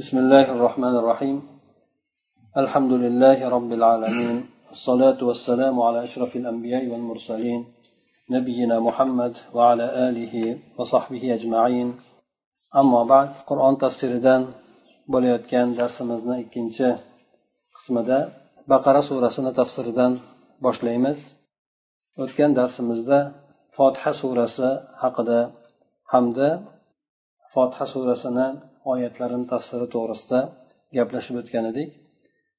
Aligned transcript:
بسم 0.00 0.18
الله 0.18 0.46
الرحمن 0.56 0.94
الرحيم. 1.00 1.36
الحمد 2.62 2.92
لله 2.92 3.38
رب 3.56 3.70
العالمين. 3.78 4.36
الصلاة 4.74 5.20
والسلام 5.28 5.80
على 5.86 5.98
أشرف 6.04 6.36
الأنبياء 6.36 6.84
والمرسلين 6.92 7.60
نبينا 8.30 8.76
محمد 8.80 9.34
وعلى 9.56 9.86
آله 10.08 10.34
وصحبه 10.78 11.34
أجمعين. 11.34 11.88
أما 12.80 13.00
بعد 13.12 13.30
قرآن 13.48 13.74
تفسير 13.78 14.18
دان 14.26 14.42
بوليوت 15.08 15.44
كان 15.50 15.74
درس 15.74 16.02
مزنا 16.02 16.40
إكينجا 16.40 16.90
قسم 17.76 17.96
دا 18.08 18.18
بقرة 18.68 19.00
سورة 19.00 19.28
سنة 19.28 19.50
تفسير 19.50 19.86
دان 19.98 20.12
باش 20.62 20.84
ليمز 20.84 21.20
وكان 22.18 22.54
درس 22.54 22.80
مزدا 22.80 23.20
فاتحة 23.76 24.12
سورة 24.12 24.46
حقدا 25.00 25.40
حمدا 26.10 26.50
فاتحة 27.54 27.84
سورة 27.84 28.14
حق 28.14 28.20
دا 28.20 28.20
حمد 28.20 28.24
فاتح 28.24 28.24
سورة 28.24 28.24
سنة 28.24 28.75
oyatlarini 28.92 29.46
tafsiri 29.52 29.86
to'g'risida 29.94 30.40
gaplashib 30.96 31.36
o'tgan 31.40 31.64
edik 31.72 31.90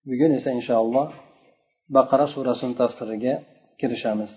bugun 0.09 0.31
esa 0.37 0.49
inshaalloh 0.59 1.07
baqara 1.95 2.25
surasini 2.33 2.75
tafsiriga 2.81 3.33
kirishamiz. 3.79 4.31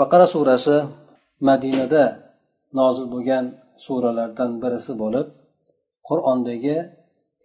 Baqara 0.00 0.26
surasi 0.34 0.76
madinada 1.48 2.04
nozil 2.78 3.06
bo'lgan 3.14 3.44
suralardan 3.84 4.50
birisi 4.62 4.92
bo'lib 5.02 5.26
qur'ondagi 6.08 6.76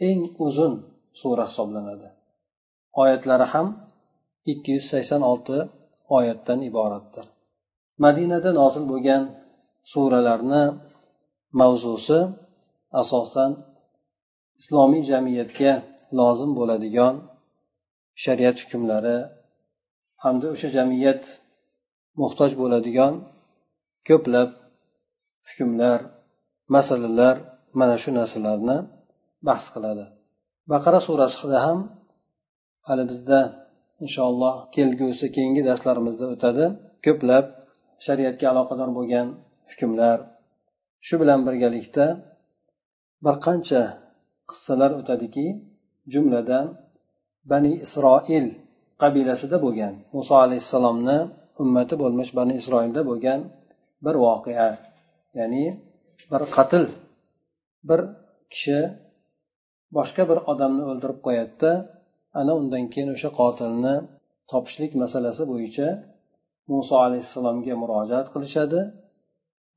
eng 0.07 0.21
uzun 0.45 0.73
sura 1.21 1.45
hisoblanadi. 1.49 2.07
Oyatlari 3.01 3.45
ham 3.53 3.67
ikki 4.51 4.69
yuz 4.75 4.85
sakson 4.91 5.21
olti 5.31 5.57
oyatdan 6.17 6.59
iboratdir. 6.69 7.25
Madinada 8.05 8.49
nozil 8.61 8.83
bo'lgan 8.91 9.23
suralarni 9.91 10.63
mavzusi 11.59 12.19
asosan 13.01 13.51
islomiy 14.59 15.03
jamiyatga 15.11 15.73
lozim 16.19 16.51
bo'ladigan 16.59 17.15
shariat 18.23 18.57
hukmlari 18.63 19.17
hamda 20.23 20.47
o'sha 20.53 20.69
jamiyat 20.77 21.23
muhtoj 22.21 22.51
bo'ladigan 22.61 23.13
ko'plab 24.07 24.49
hukmlar 25.47 25.99
masalalar 26.75 27.35
mana 27.79 27.95
shu 28.01 28.09
narsalarni 28.19 28.77
bahs 29.47 29.65
qiladi. 29.73 30.05
Baqara 30.71 30.99
surasida 31.07 31.57
ham 31.65 31.79
hali 32.87 33.03
bizda 33.11 33.39
inshaalloh 34.03 34.55
kelgusi 34.75 35.25
keyingi 35.35 35.61
darslarimizda 35.69 36.25
o'tadi. 36.33 36.65
Ko'plab 37.05 37.45
shariatga 38.05 38.45
aloqador 38.53 38.89
bo'lgan 38.97 39.27
hukmlar 39.71 40.17
shu 41.07 41.15
bilan 41.21 41.39
birgalikda 41.47 42.05
bir 43.25 43.35
qancha 43.45 43.81
qissalar 44.49 44.91
o'tadiki 44.99 45.45
jumladan 46.13 46.65
bani 47.51 47.71
isroil 47.85 48.45
qabilasida 49.01 49.57
bo'lgan 49.65 49.93
muso 50.15 50.33
alayhissalomni 50.45 51.17
ummati 51.63 51.95
bo'lmish 52.01 52.31
bani 52.39 52.53
isroilda 52.61 53.01
bo'lgan 53.09 53.39
bir 54.05 54.15
voqea 54.25 54.69
ya'ni 55.39 55.65
bir 56.31 56.41
qatl. 56.55 56.83
Bir 57.89 57.99
kishi 58.51 58.79
boshqa 59.95 60.23
bir 60.29 60.39
odamni 60.51 60.83
o'ldirib 60.91 61.19
qo'yadida 61.25 61.71
ana 62.39 62.51
undan 62.59 62.83
keyin 62.93 63.09
o'sha 63.15 63.29
qotilni 63.39 63.95
topishlik 64.51 64.91
masalasi 65.03 65.43
bo'yicha 65.51 65.87
muso 66.71 66.95
alayhissalomga 67.05 67.73
murojaat 67.81 68.27
qilishadi. 68.33 68.79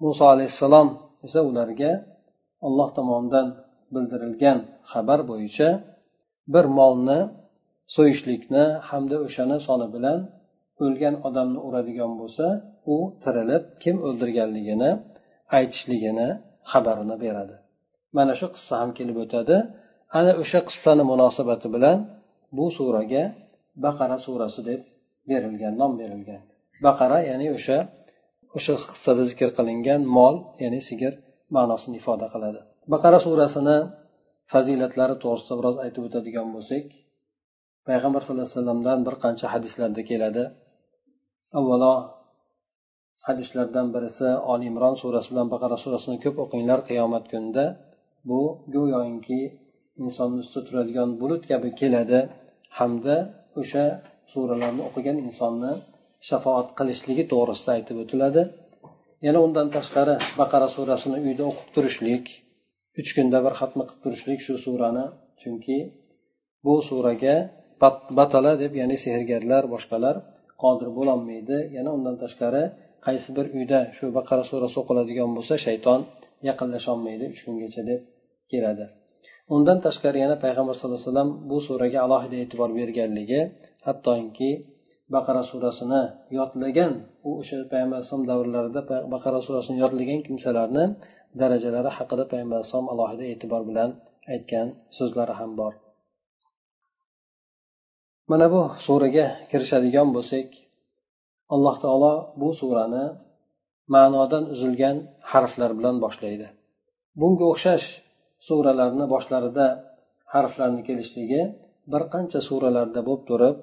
Muso 0.05 0.25
alayhissalom 0.35 0.89
esa 1.27 1.41
ularga 1.51 1.93
alloh 2.67 2.89
tomonidan 2.99 3.47
bildirilgan 3.95 4.59
xabar 4.93 5.21
bo'yicha 5.31 5.69
bir 6.55 6.65
molni 6.79 7.21
so'yishlikni 7.97 8.65
hamda 8.89 9.17
o'shani 9.27 9.59
soni 9.67 9.87
bilan 9.95 10.19
o'lgan 10.85 11.15
odamni 11.29 11.61
uradigan 11.69 12.13
bo'lsa 12.21 12.47
u 12.95 12.97
tirilib 13.25 13.65
kim 13.83 13.97
o'ldirganligini 14.07 14.91
aytishligini 15.59 16.29
xabarini 16.73 17.17
beradi. 17.25 17.55
Mana 18.17 18.33
shu 18.41 18.47
qissa 18.55 18.75
ham 18.81 18.91
kelib 18.99 19.17
o'tadi. 19.25 19.57
Ana 20.19 20.33
o'sha 20.43 20.61
qissani 20.69 21.05
munosabati 21.13 21.69
bilan 21.75 21.99
bu 22.57 22.67
suraga 22.77 23.25
baqara 23.85 24.17
surasi 24.27 24.61
deb 24.69 24.81
berilgan 25.31 25.75
nom 25.81 25.93
berilgan. 26.01 26.43
Baqara 26.87 27.19
ya'ni 27.31 27.47
o'sha 27.57 27.79
o'sha 28.57 28.75
qissada 28.93 29.23
zikr 29.31 29.49
qilingan 29.59 30.01
mol 30.17 30.35
ya'ni 30.63 30.81
sigir 30.89 31.13
ma'nosini 31.57 31.97
ifoda 32.01 32.27
qiladi. 32.35 32.61
Baqara 32.91 33.19
surasini 33.27 33.77
fazilatlari 34.53 35.15
to'g'risida 35.23 35.55
biroz 35.61 35.77
aytib 35.85 36.03
o'tadigan 36.09 36.49
bo'lsak 36.55 36.87
payg'ambar 37.89 38.21
sallallohu 38.23 38.47
alayhi 38.47 38.59
vasallamdan 38.59 38.99
bir 39.07 39.15
qancha 39.25 39.47
hadislarda 39.55 40.03
keladi. 40.11 40.45
Avvalo 41.59 41.95
hadislardan 43.27 43.87
birisi 43.95 44.29
oli 44.53 44.65
imron 44.71 44.95
surasi 45.03 45.29
bilan 45.33 45.49
baqara 45.55 45.77
surasini 45.85 46.17
ko'p 46.25 46.37
o'qinglar 46.45 46.81
qiyomat 46.89 47.25
kunida. 47.33 47.65
Bu 48.29 48.41
go'yoki 48.75 49.41
insonni 50.03 50.39
ustida 50.45 50.63
turadigan 50.69 51.11
bulut 51.21 51.43
kabi 51.51 51.69
keladi 51.81 52.21
hamda 52.79 53.17
o'sha 53.61 53.85
suralarni 54.33 54.83
o'qigan 54.89 55.17
insonni 55.27 55.73
shafoat 56.29 56.69
qilishligi 56.79 57.25
to'g'risida 57.33 57.71
aytib 57.77 57.97
o'tiladi. 58.03 58.43
Yana 59.27 59.39
undan 59.47 59.69
tashqari 59.77 60.15
baqara 60.41 60.69
surasini 60.77 61.19
uyda 61.27 61.43
o'qib 61.51 61.69
turishlik 61.77 62.27
uch 63.01 63.11
kunda 63.17 63.39
bir 63.45 63.55
xatmi 63.61 63.83
qilib 63.89 64.01
turishlik 64.05 64.41
shu 64.47 64.55
surani 64.65 65.05
chunki 65.43 65.79
bu 66.65 66.75
suraga 66.89 67.37
batala 68.19 68.53
deb 68.63 68.73
ya'ni 68.81 68.97
sehrgarlar 69.05 69.65
boshqalar 69.75 70.17
qodir 70.63 70.89
bo'lolmaydi. 70.99 71.59
Yana 71.77 71.91
undan 71.97 72.17
tashqari 72.23 72.65
qaysi 73.07 73.31
bir 73.37 73.47
uyda 73.59 73.81
shu 73.97 74.05
baqara 74.19 74.45
surasi 74.51 74.77
o'qiladigan 74.83 75.31
bo'lsa 75.37 75.55
shayton 75.67 76.01
yaqinlasholmaydi 76.49 77.25
uch 77.33 77.41
kungacha 77.47 77.83
deb 77.91 78.01
keladi. 78.53 78.85
Undan 79.55 79.79
tashqari 79.87 80.19
yana 80.25 80.37
payg'ambar 80.45 80.75
sallallohu 80.77 81.01
alayhi 81.01 81.11
vasallam 81.11 81.31
bu 81.51 81.59
suraga 81.67 81.99
alohida 82.07 82.37
e'tibor 82.45 82.71
berganligi 82.79 83.41
hattoki 83.87 84.51
baqara 85.15 85.43
surasini 85.51 86.03
yodlagan 86.39 86.93
u 87.29 87.31
o'sha 87.41 87.57
payg'ambar 87.73 87.97
alayhisalom 87.99 88.25
davrlarida 88.31 88.81
baqara 89.15 89.39
surasini 89.47 89.77
yodlagan 89.85 90.21
kimsalarni 90.27 90.85
darajalari 91.41 91.91
haqida 91.99 92.25
payg'ambar 92.33 92.57
alayhisalom 92.59 92.89
alohida 92.95 93.25
e'tibor 93.33 93.63
bilan 93.71 93.91
aytgan 94.33 94.67
so'zlari 94.97 95.35
ham 95.41 95.51
bor. 95.61 95.73
Mana 98.31 98.47
bu 98.55 98.63
suraga 98.87 99.27
kirishadigan 99.51 100.09
bo'lsak 100.17 100.49
alloh 101.55 101.77
taolo 101.85 102.15
bu 102.41 102.49
surani 102.61 103.05
ma'nodan 103.95 104.45
uzilgan 104.55 104.97
harflar 105.33 105.71
bilan 105.79 105.97
boshlaydi. 106.05 106.47
Bunga 107.21 107.45
o'xshash 107.53 107.87
suralarni 108.47 109.07
boshlarida 109.15 109.67
harflarni 110.35 110.83
kelishligi 110.89 111.43
bir 111.93 112.03
qancha 112.13 112.41
suralarda 112.49 113.01
bo'lib 113.09 113.25
turib 113.31 113.57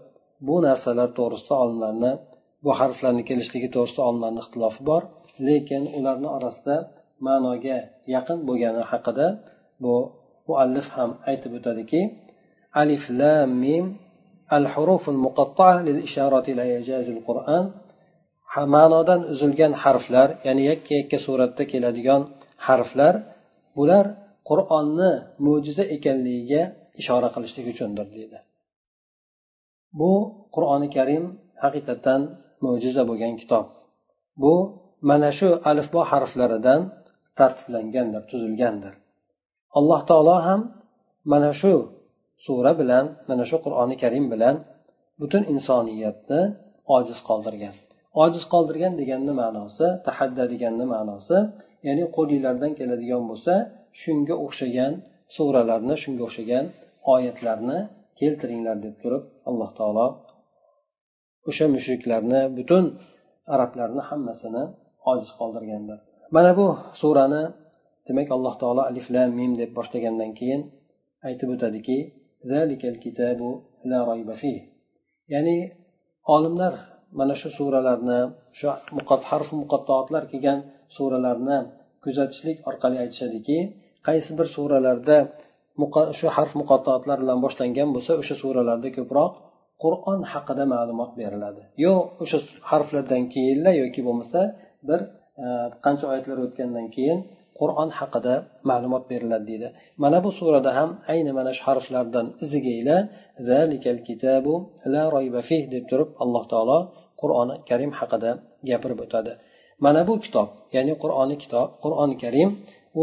bu 0.48 0.56
narsalar 0.68 1.10
to'g'risida 1.18 1.56
olimlarni 1.64 2.12
bu 2.64 2.72
harflarni 2.80 3.24
kelishligi 3.30 3.70
to'g'risida 3.76 4.02
olimlarni 4.10 4.40
ixtilofi 4.44 4.82
bor. 4.90 5.02
Lekin 5.48 5.84
ularni 5.98 6.30
orasida 6.38 6.76
ma'noga 7.28 7.78
yaqin 8.16 8.40
bo'lgani 8.48 8.84
haqida 8.92 9.28
bu 9.84 9.96
muallif 10.48 10.88
ham 10.96 11.12
aytib 11.30 11.52
o'tadiki 11.60 12.02
alif 12.82 13.04
lam 13.22 13.50
mim 13.64 13.86
al 14.58 14.66
huruful 14.74 15.20
muqatta'a 15.26 15.76
lil 15.88 16.00
isharati 16.08 16.50
ila 16.54 16.64
ijazil 16.82 17.20
qur'an. 17.28 17.64
Ma'nodan 18.76 19.22
uzilgan 19.34 19.74
harflar 19.84 20.30
ya'ni 20.48 20.64
yakka 20.72 20.92
yakka 21.00 21.18
suratda 21.26 21.64
keladigan 21.72 22.22
harflar 22.68 23.16
bular 23.78 24.06
qur'onni 24.50 25.12
mo'jiza 25.46 25.84
ekanligiga 25.96 26.62
ishora 27.02 27.28
qilishlik 27.36 27.66
uchundir 27.74 28.08
deydi. 28.16 28.38
Bu 30.00 30.12
qur'oni 30.56 30.88
karim 30.96 31.24
haqiqatdan 31.64 32.22
mo'jiza 32.66 33.04
bo'lgan 33.10 33.34
kitob. 33.42 33.66
Bu 34.42 34.54
mana 35.10 35.30
shu 35.38 35.50
alifbo 35.70 36.02
harflaridan 36.12 36.82
tartiblangandir 37.40 38.24
tuzilgandir. 38.32 38.94
Alloh 39.78 40.02
taolo 40.10 40.38
ham 40.48 40.62
mana 41.32 41.52
shu 41.62 41.74
sura 42.46 42.72
bilan 42.82 43.06
mana 43.30 43.44
shu 43.50 43.58
qur'oni 43.66 43.96
karim 44.04 44.26
bilan 44.34 44.56
butun 45.22 45.44
insoniyatni 45.54 46.42
ojiz 46.96 47.20
qoldirgan. 47.30 47.76
Ojiz 48.24 48.44
qoldirgan 48.54 48.94
deganni 49.02 49.34
ma'nosi 49.42 49.88
tahadda 50.08 50.44
deganni 50.54 50.86
ma'nosi 50.94 51.38
ya'ni 51.88 52.04
qo'linglardan 52.16 52.72
keladigan 52.80 53.24
bo'lsa 53.30 53.54
shunga 54.02 54.36
o'xshagan 54.46 54.94
suralarni 55.36 55.96
shunga 56.04 56.24
o'xshagan 56.28 56.66
oyatlarni 57.14 57.80
keltiringlar 58.20 58.78
deb 58.86 58.96
turib 59.02 59.24
alloh 59.50 59.70
taolo 59.80 60.06
o'sha 61.50 61.66
mushriklarni 61.76 62.42
butun 62.58 62.84
arablarni 63.54 64.02
hammasini 64.10 64.64
ojiz 65.12 65.30
qoldirgandir 65.40 65.98
mana 66.36 66.52
bu 66.60 66.68
surani 67.02 67.44
demak 68.08 68.28
alloh 68.36 68.54
taolo 68.62 68.82
alif 68.90 69.08
lam 69.16 69.30
mim 69.40 69.52
deb 69.62 69.72
boshlagandan 69.78 70.32
keyin 70.40 70.62
aytib 71.28 71.50
o'tadiki 71.56 71.98
ya'ni 75.34 75.58
olimlar 76.36 76.74
mana 77.20 77.36
shu 77.42 77.50
suralarni 77.58 78.20
shu 78.60 78.66
harf 79.30 79.50
muqattoatlar 79.62 80.24
kelgan 80.32 80.60
suralarni 80.98 81.58
kuzatishlik 82.04 82.58
orqali 82.70 82.98
aytishadiki 83.04 83.58
qaysi 84.08 84.32
bir 84.40 84.48
suralarda 84.56 85.18
shu 86.20 86.28
harf 86.36 86.52
muqattoatlar 86.62 87.18
bilan 87.24 87.40
boshlangan 87.46 87.90
bo'lsa 87.96 88.12
o'sha 88.22 88.36
suralarda 88.44 88.90
ko'proq 88.98 89.32
qur'on 89.84 90.20
haqida 90.34 90.64
ma'lumot 90.74 91.12
beriladi. 91.20 91.62
Yo 91.86 91.94
o'sha 92.24 92.38
harflardan 92.70 93.24
keyinla 93.34 93.72
yoki 93.82 94.02
bo'lmasa 94.08 94.40
bir 94.90 95.00
e, 95.44 95.48
qancha 95.86 96.06
oyatlar 96.12 96.38
o'tgandan 96.46 96.88
keyin 96.96 97.20
qur'on 97.60 97.90
haqida 98.00 98.34
ma'lumot 98.70 99.04
beriladi 99.12 99.46
deydi. 99.52 99.68
Mana 100.04 100.18
bu 100.26 100.30
surada 100.40 100.72
ham 100.78 100.90
ayni 101.14 101.32
mana 101.40 101.52
shu 101.58 101.64
harflardan 101.70 102.26
iziga 102.44 102.74
ila 102.82 102.98
deb 105.74 105.84
turib 105.92 106.10
alloh 106.24 106.44
taolo 106.52 106.80
qur'oni 107.22 107.56
karim 107.70 107.92
haqida 108.00 108.32
gapirib 108.70 109.00
o'tadi. 109.06 109.32
Mana 109.86 110.02
bu 110.08 110.14
kitob 110.26 110.48
ya'ni 110.76 110.94
qur'oni 111.04 111.36
kitob 111.44 111.68
qur'oni 111.84 112.16
karim 112.24 112.50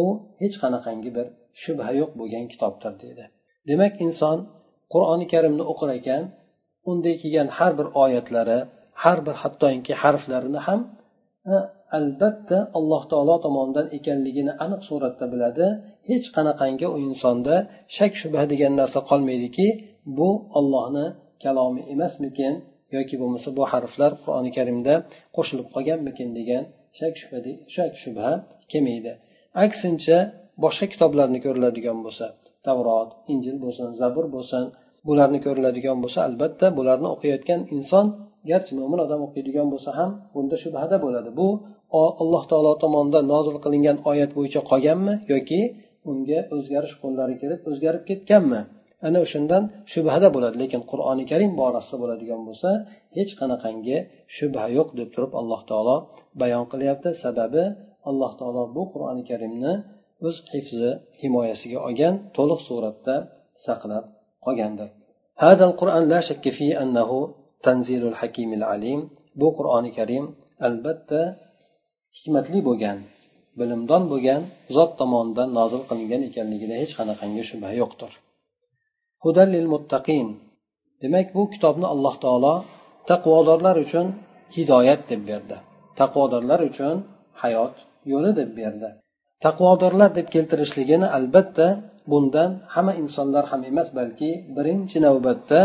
u 0.00 0.02
hech 0.42 0.56
qanaqangi 0.62 1.10
bir 1.16 1.26
shubha 1.62 1.90
yo'q 2.00 2.10
bo'lgan 2.20 2.44
kitobdir 2.52 2.92
deydi. 3.02 3.24
Demak 3.68 3.94
inson 4.06 4.38
qur'oni 4.92 5.26
karimni 5.32 5.64
o'qir 5.72 5.90
ekan 5.98 6.22
unda 6.90 7.12
kelgan 7.22 7.48
har 7.58 7.72
bir 7.78 7.88
oyatlari 8.02 8.58
har 9.02 9.18
bir 9.26 9.34
hattoki 9.42 9.92
harflarini 10.02 10.60
ham 10.66 10.80
e, 11.52 11.54
albatta 11.98 12.58
alloh 12.78 13.02
taolo 13.10 13.36
tomonidan 13.44 13.86
ekanligini 13.98 14.52
aniq 14.64 14.82
suratda 14.88 15.26
biladi. 15.32 15.66
Hech 16.08 16.26
qanaqangi 16.36 16.86
u 16.94 16.96
insonda 17.06 17.54
shak 17.96 18.12
shubha 18.20 18.42
degan 18.52 18.72
narsa 18.80 19.00
qolmaydiki 19.10 19.66
bu 20.18 20.30
ollohni 20.58 21.06
kalomi 21.44 21.82
emasmikin 21.94 22.54
yoki 22.96 23.14
bo'lmasa 23.20 23.48
bu 23.58 23.62
harflar 23.72 24.12
qur'oni 24.22 24.50
karimda 24.56 24.94
qo'shilib 25.36 25.66
qolganmikin 25.74 26.28
degan 26.38 26.62
shak 26.98 27.14
shubha 27.20 27.38
shak 27.74 27.92
shubha 28.02 28.30
kelmaydi. 28.72 29.12
Aksincha 29.64 30.18
boshqa 30.64 30.86
kitoblarni 30.92 31.38
ko'riladigan 31.44 31.98
bo'lsa 32.06 32.26
tavrot 32.66 33.10
injil 33.32 33.56
bo'lsin 33.64 33.88
zabur 34.00 34.26
bo'lsin 34.36 34.64
bularni 35.06 35.38
ko'riladigan 35.46 35.98
bo'lsa 36.04 36.18
albatta 36.28 36.66
bularni 36.78 37.08
o'qiyotgan 37.14 37.60
inson 37.76 38.06
garchi 38.50 38.72
mo'min 38.80 39.00
odam 39.06 39.20
o'qiydigan 39.26 39.66
bo'lsa 39.72 39.90
ham 39.98 40.10
bunda 40.34 40.56
shubhada 40.64 40.96
bo'ladi. 41.04 41.30
Bu 41.40 41.48
alloh 42.22 42.44
taolo 42.50 42.72
tomonidan 42.82 43.24
nozil 43.34 43.56
qilingan 43.64 43.96
oyat 44.10 44.30
bo'yicha 44.36 44.60
qolganmi 44.70 45.14
yoki 45.32 45.60
unga 46.10 46.40
o'zgarish 46.54 46.94
qo'llari 47.02 47.34
kelib 47.42 47.60
o'zgarib 47.70 48.02
ketganmi? 48.10 48.60
Ana 49.06 49.18
o'shandan 49.24 49.62
shubhada 49.92 50.28
bo'ladi. 50.34 50.56
Lekin 50.62 50.82
qur'oni 50.90 51.24
karim 51.30 51.52
borasida 51.60 51.96
bo'ladigan 52.02 52.40
bo'lsa 52.48 52.70
hech 53.16 53.32
qanaqangi 53.40 53.96
shubha 54.36 54.64
yo'q 54.76 54.88
deb 54.98 55.08
turib 55.14 55.32
alloh 55.40 55.60
taolo 55.70 55.96
bayon 56.40 56.64
qilyapti. 56.72 57.08
Sababi 57.24 57.64
alloh 58.10 58.32
taolo 58.40 58.62
bu 58.76 58.82
qur'oni 58.92 59.22
karimni 59.30 59.72
o'z 60.26 60.36
hifzi 60.52 60.90
himoyasiga 61.20 61.78
olgan 61.88 62.14
to'liq 62.36 62.60
suratda 62.68 63.14
saqlab 63.66 64.04
qolgandir 64.46 64.88
hadal 65.42 65.72
qur'an 65.80 66.02
la 66.12 66.20
shakka 66.28 66.50
fi 66.58 66.66
annahu 66.84 67.18
tanzilul 67.66 68.16
hakimil 68.20 68.64
alim. 68.74 69.00
Bu 69.40 69.48
qur'oni 69.58 69.90
karim 69.98 70.24
albatta 70.68 71.20
hikmatli 72.16 72.58
bo'lgan 72.68 72.98
bilimdon 73.58 74.02
bo'lgan 74.12 74.40
zot 74.76 74.90
tomonidan 75.00 75.48
nozil 75.58 75.82
qilingan 75.88 76.22
ekanligida 76.28 76.74
hech 76.82 76.92
qanaqangi 76.98 77.42
shubha 77.50 77.70
yo'qdir. 77.80 78.12
Hudallil 79.24 79.68
muttaqin. 79.74 80.26
Demak 81.02 81.28
bu 81.36 81.42
kitobni 81.54 81.86
alloh 81.94 82.14
taolo 82.24 82.54
taqvodorlar 83.10 83.76
uchun 83.84 84.06
hidoyat 84.56 85.00
deb 85.10 85.22
berdi. 85.30 85.56
Taqvodorlar 86.00 86.60
uchun 86.70 86.96
hayot 87.42 87.74
yo'li 88.12 88.30
deb 88.40 88.50
berdi. 88.60 88.88
Taqvodorlar 89.44 90.10
deb 90.18 90.26
keltirishligini 90.34 91.08
albatta 91.18 91.66
bundan 92.10 92.50
hamma 92.74 92.92
insonlar 93.02 93.44
ham 93.50 93.60
emas 93.70 93.88
balki 93.98 94.30
birinchi 94.56 94.98
navbatda 95.06 95.60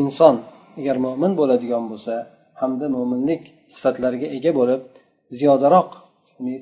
inson 0.00 0.36
agar 0.80 0.96
mo'min 1.06 1.32
bo'ladigan 1.40 1.84
bo'lsa 1.90 2.14
hamda 2.60 2.86
mo'minlik 2.96 3.42
sifatlariga 3.74 4.28
ega 4.36 4.52
bo'lib 4.58 4.80
ziyodaroq 5.38 5.90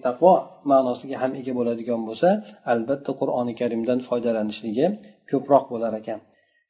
taqvo 0.06 0.32
ma'nosiga 0.71 1.17
ham 1.23 1.32
ega 1.41 1.53
bo'ladigan 1.59 2.00
bo'lsa 2.09 2.29
albatta 2.73 3.11
qur'oni 3.21 3.53
karimdan 3.61 3.99
foydalanishligi 4.09 4.87
ko'proq 5.31 5.65
bo'lar 5.73 5.93
ekan. 6.00 6.19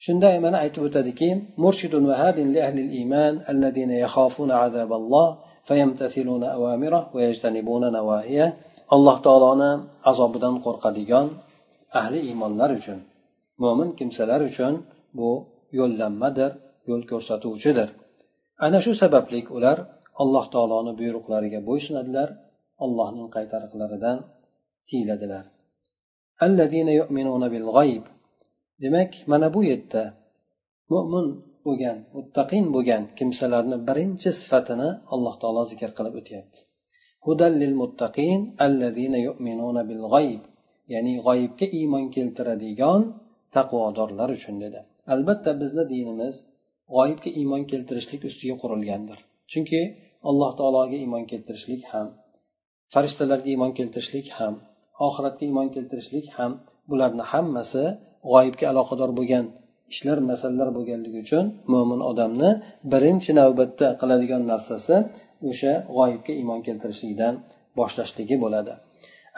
Shunda 0.04 0.28
mana 0.44 0.56
aytib 0.64 0.82
o'tadiki 0.88 1.28
murshidun 1.64 2.02
va 2.10 2.14
hadin 2.22 2.46
li 2.54 2.60
ahli 2.66 2.82
iman 3.02 3.34
alladina 3.50 3.96
yakhafuna 4.04 4.54
azaballoh 4.66 5.28
fayamtathiluna 5.68 6.48
awamira 6.56 7.00
va 7.14 7.20
yajtanibuna 7.28 7.88
nawahiya 7.98 8.46
alloh 8.94 9.16
taoloni 9.26 9.70
azobidan 10.10 10.54
qo'rqadigan 10.64 11.26
ahli 12.00 12.18
iymonlar 12.28 12.70
uchun 12.78 12.98
mo'min 13.62 13.90
kimsalar 13.98 14.40
uchun 14.50 14.74
bu 15.18 15.30
yo'llanmadir 15.78 16.50
yo'l 16.88 17.02
ko'rsatuvchidir. 17.10 17.88
Ana 18.66 18.78
shu 18.84 18.92
sababli 19.02 19.40
ular 19.56 19.78
alloh 20.22 20.44
taoloni 20.54 20.92
buyruqlariga 21.00 21.60
bo'ysunadilar 21.68 22.28
allohning 22.84 23.28
qaytariqlaridan 23.36 24.18
tiyiladilar 24.88 25.44
demak 28.82 29.10
mana 29.32 29.46
bu 29.54 29.60
yerda 29.70 30.02
mo'min 30.92 31.26
bo'lgan 31.66 31.98
muttaqin 32.16 32.64
bo'lgan 32.74 33.02
kimsalarni 33.18 33.76
birinchi 33.88 34.30
sifatini 34.40 34.88
alloh 35.14 35.34
taolo 35.42 35.62
zikr 35.72 35.90
qilib 35.96 36.14
o'tyapti. 36.20 36.58
Ya'ni 40.92 41.12
g'oyibga 41.26 41.66
iymon 41.80 42.04
keltiradigan 42.16 43.00
taqvodorlar 43.56 44.28
uchun 44.36 44.56
dedi. 44.64 44.80
Albatta 45.14 45.50
bizni 45.62 45.84
dinimiz 45.92 46.36
g'oyibga 46.94 47.30
iymon 47.40 47.62
keltirishlik 47.70 48.22
ustiga 48.28 48.54
qurilgandir. 48.62 49.18
Chunki 49.50 49.80
alloh 50.28 50.50
taologa 50.58 50.96
iymon 51.04 51.24
keltirishlik 51.30 51.82
ham 51.92 52.06
farishtalarga 52.94 53.48
iymon 53.54 53.72
keltirishlik 53.78 54.26
ham 54.38 54.54
oxiratga 55.06 55.42
iymon 55.48 55.68
keltirishlik 55.74 56.26
ham 56.36 56.52
bularni 56.90 57.24
hammasi 57.32 57.84
g'oyibga 58.32 58.64
aloqador 58.72 59.10
bo'lgan 59.18 59.44
ishlar 59.92 60.18
masalalar 60.30 60.68
bo'lganligi 60.76 61.18
uchun 61.24 61.44
mo'min 61.72 62.00
odamni 62.10 62.50
birinchi 62.92 63.30
navbatda 63.40 63.88
qiladigan 64.00 64.42
narsasi 64.52 64.96
o'sha 65.50 65.72
g'oyibga 65.96 66.32
iymon 66.40 66.60
keltirishlikdan 66.66 67.34
boshlashligi 67.78 68.36
bo'ladi. 68.44 68.72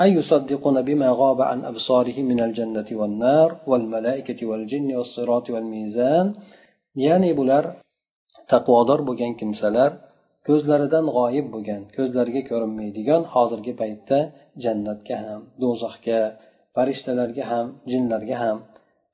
أن 0.02 0.10
يصدقون 0.18 0.78
بما 0.88 1.10
غاب 1.20 1.40
عن 1.42 1.60
أبصارهم 1.72 2.26
من 2.32 2.40
الجنة 2.48 2.90
والنار 3.00 3.50
والملائكة 3.70 4.40
والجن 4.50 4.90
والصراط 4.98 5.46
والميزان 5.54 6.28
ya'ni 7.06 7.32
bular 7.40 7.64
taqvodor 8.52 9.00
bo'lgan 9.10 9.34
kimsalar 9.40 9.92
ko'zlaridan 10.48 11.06
g'oyib 11.18 11.48
bo'lgan 11.54 11.82
ko'zlariga 11.96 12.42
ko'rinmaydigan 12.50 13.22
hozirgi 13.34 13.74
paytda 13.82 14.20
jannatga 14.64 15.16
ham 15.26 15.42
do'zaxga 15.64 16.20
farishtalarga 16.76 17.44
ham 17.52 17.68
jinlarga 17.92 18.36
ham 18.44 18.58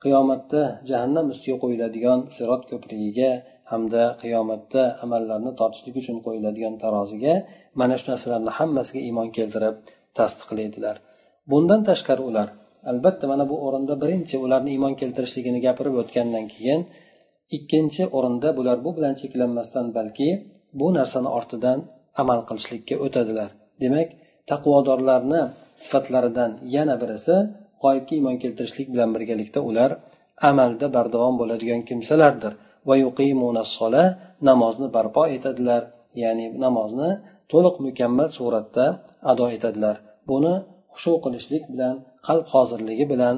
qiyomatda 0.03 0.61
jahannam 0.89 1.25
ustiga 1.33 1.57
qo'yiladigan 1.63 2.19
sirot 2.35 2.63
ko'prigiga 2.71 3.31
hamda 3.71 4.03
qiyomatda 4.23 4.81
amallarni 5.03 5.51
tortishlik 5.59 5.95
uchun 6.01 6.17
qo'yiladigan 6.25 6.75
taroziga 6.83 7.33
mana 7.79 7.95
shu 7.99 8.05
narsalarni 8.11 8.51
hammasiga 8.57 9.01
iymon 9.07 9.29
keltirib 9.37 9.75
tasdiqlaydilar. 10.18 10.96
Bundan 11.50 11.80
tashqari 11.88 12.22
ular 12.30 12.48
albatta 12.90 13.24
mana 13.32 13.44
bu 13.50 13.56
o'rinda 13.66 13.94
birinchi 14.02 14.36
ularni 14.44 14.70
iymon 14.74 14.94
keltirishligini 15.00 15.60
gapirib 15.66 15.94
o'tgandan 16.02 16.44
keyin 16.54 16.80
ikkinchi 17.56 18.02
o'rinda 18.16 18.48
bular 18.58 18.76
bu 18.84 18.90
bilan 18.96 19.14
cheklanmasdan 19.20 19.86
balki 19.96 20.28
bu 20.78 20.86
narsani 20.98 21.30
ortidan 21.38 21.78
amal 22.22 22.40
qilishlikka 22.48 22.94
o'tadilar. 23.04 23.50
Demak 23.82 24.08
taqvodorlarni 24.50 25.40
sifatlaridan 25.82 26.50
yana 26.76 26.94
birisi 27.02 27.36
g'oyibga 27.82 28.12
iymon 28.18 28.36
keltirishlik 28.42 28.88
bilan 28.94 29.10
birgalikda 29.14 29.60
ular 29.70 29.90
amalda 30.50 30.86
bardavom 30.96 31.34
bo'ladigan 31.40 31.80
kimsalardir. 31.88 32.52
Va 32.88 32.94
namozni 34.48 34.88
barpo 34.96 35.22
etadilar 35.36 35.82
ya'ni 36.22 36.46
namozni 36.64 37.10
to'liq 37.52 37.76
mukammal 37.86 38.28
suratda 38.38 38.84
ado 39.32 39.46
etadilar. 39.56 39.96
Buni 40.30 40.54
xushu 40.94 41.12
qilishlik 41.24 41.64
bilan 41.72 41.94
qalb 42.26 42.46
hozirligi 42.54 43.06
bilan 43.12 43.36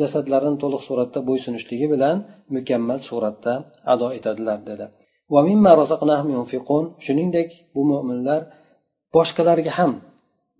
jasadlarini 0.00 0.58
to'liq 0.62 0.82
suratda 0.88 1.20
bo'ysunishligi 1.28 1.86
bilan 1.94 2.16
mukammal 2.56 2.98
suratda 3.08 3.52
ado 3.92 4.08
etadilar 4.18 4.58
dedi. 4.70 4.86
Shuningdek 7.04 7.48
bu 7.74 7.82
mo'minlar 7.92 8.40
boshqalarga 9.16 9.72
ham 9.78 9.92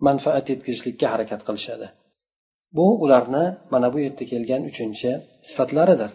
manfaat 0.07 0.45
yetkazishlikka 0.51 1.07
harakat 1.13 1.41
qilishadi. 1.47 1.87
Bu 2.77 2.85
ularni 3.03 3.45
mana 3.73 3.87
bu 3.93 3.97
yerda 4.05 4.23
kelgan 4.31 4.61
uchinchi 4.71 5.11
sifatlaridir. 5.49 6.11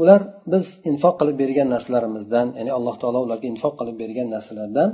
ular 0.00 0.20
biz 0.52 0.64
infoq 0.90 1.14
qilib 1.20 1.36
bergan 1.42 1.68
narsalarimizdan 1.74 2.46
ya'ni 2.58 2.72
alloh 2.78 2.94
taolo 3.02 3.18
ularga 3.26 3.46
infoq 3.54 3.74
qilib 3.80 3.96
bergan 4.02 4.28
narsalardan 4.34 4.90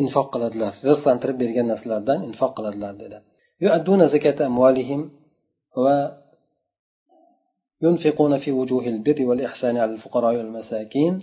infoq 0.00 0.26
qiladilar 0.34 0.72
rizqlantirib 0.88 1.36
bergan 1.42 1.66
narsalardan 1.72 2.18
infoq 2.28 2.52
qiladilar 2.58 2.92
dedi 3.02 3.18
ينفقون 7.86 8.32
في 8.42 8.50
وجوه 8.60 8.84
البر 8.94 9.18
والإحسان 9.28 9.74
على 9.82 9.92
الفقراء 9.96 10.34
والمساكين 10.38 11.14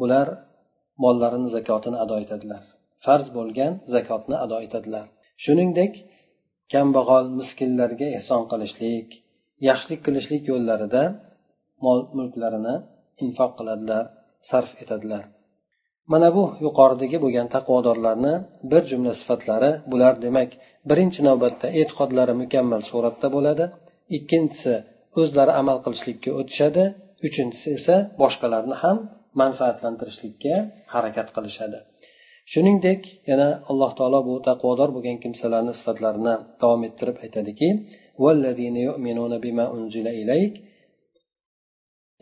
bular 0.00 0.28
mollarini 1.02 1.48
zakotini 1.56 1.96
ado 2.04 2.16
etadilar 2.24 2.62
farz 3.04 3.26
bo'lgan 3.36 3.72
zakotni 3.94 4.36
ado 4.44 4.56
etadilar 4.66 5.06
shuningdek 5.44 5.92
kambag'al 6.72 7.26
miskinlarga 7.38 8.08
ehson 8.18 8.42
qilishlik 8.50 9.08
yaxshilik 9.68 10.00
qilishlik 10.06 10.42
yo'llarida 10.52 11.02
mol 11.85 11.99
mulklarini 12.17 12.75
infoq 13.25 13.51
qiladilar 13.59 14.03
sarf 14.49 14.71
etadilar. 14.83 15.23
Mana 16.11 16.29
bu 16.35 16.43
yuqoridagi 16.65 17.17
bo'lgan 17.23 17.47
taqvodorlarni 17.55 18.33
bir 18.71 18.83
jumla 18.91 19.13
sifatlari 19.21 19.71
bular 19.91 20.13
demak 20.25 20.49
birinchi 20.89 21.21
navbatda 21.29 21.67
e'tiqodlari 21.79 22.33
mukammal 22.41 22.81
suratda 22.89 23.27
bo'ladi 23.35 23.65
ikkinchisi 24.17 24.75
o'zlari 25.19 25.53
amal 25.61 25.77
qilishlikka 25.85 26.29
o'tishadi 26.39 26.83
uchinchisi 27.27 27.69
esa 27.77 27.95
boshqalarni 28.21 28.75
ham 28.83 28.97
manfaatlantirishlikka 29.41 30.55
harakat 30.93 31.27
qilishadi. 31.35 31.79
Shuningdek 32.51 33.01
yana 33.31 33.49
alloh 33.71 33.91
taolo 33.99 34.19
bu 34.29 34.33
taqvodor 34.47 34.89
bo'lgan 34.95 35.17
kimsalarni 35.23 35.73
sifatlarini 35.79 36.35
davom 36.61 36.81
ettirib 36.87 37.17
aytadiki 37.25 37.67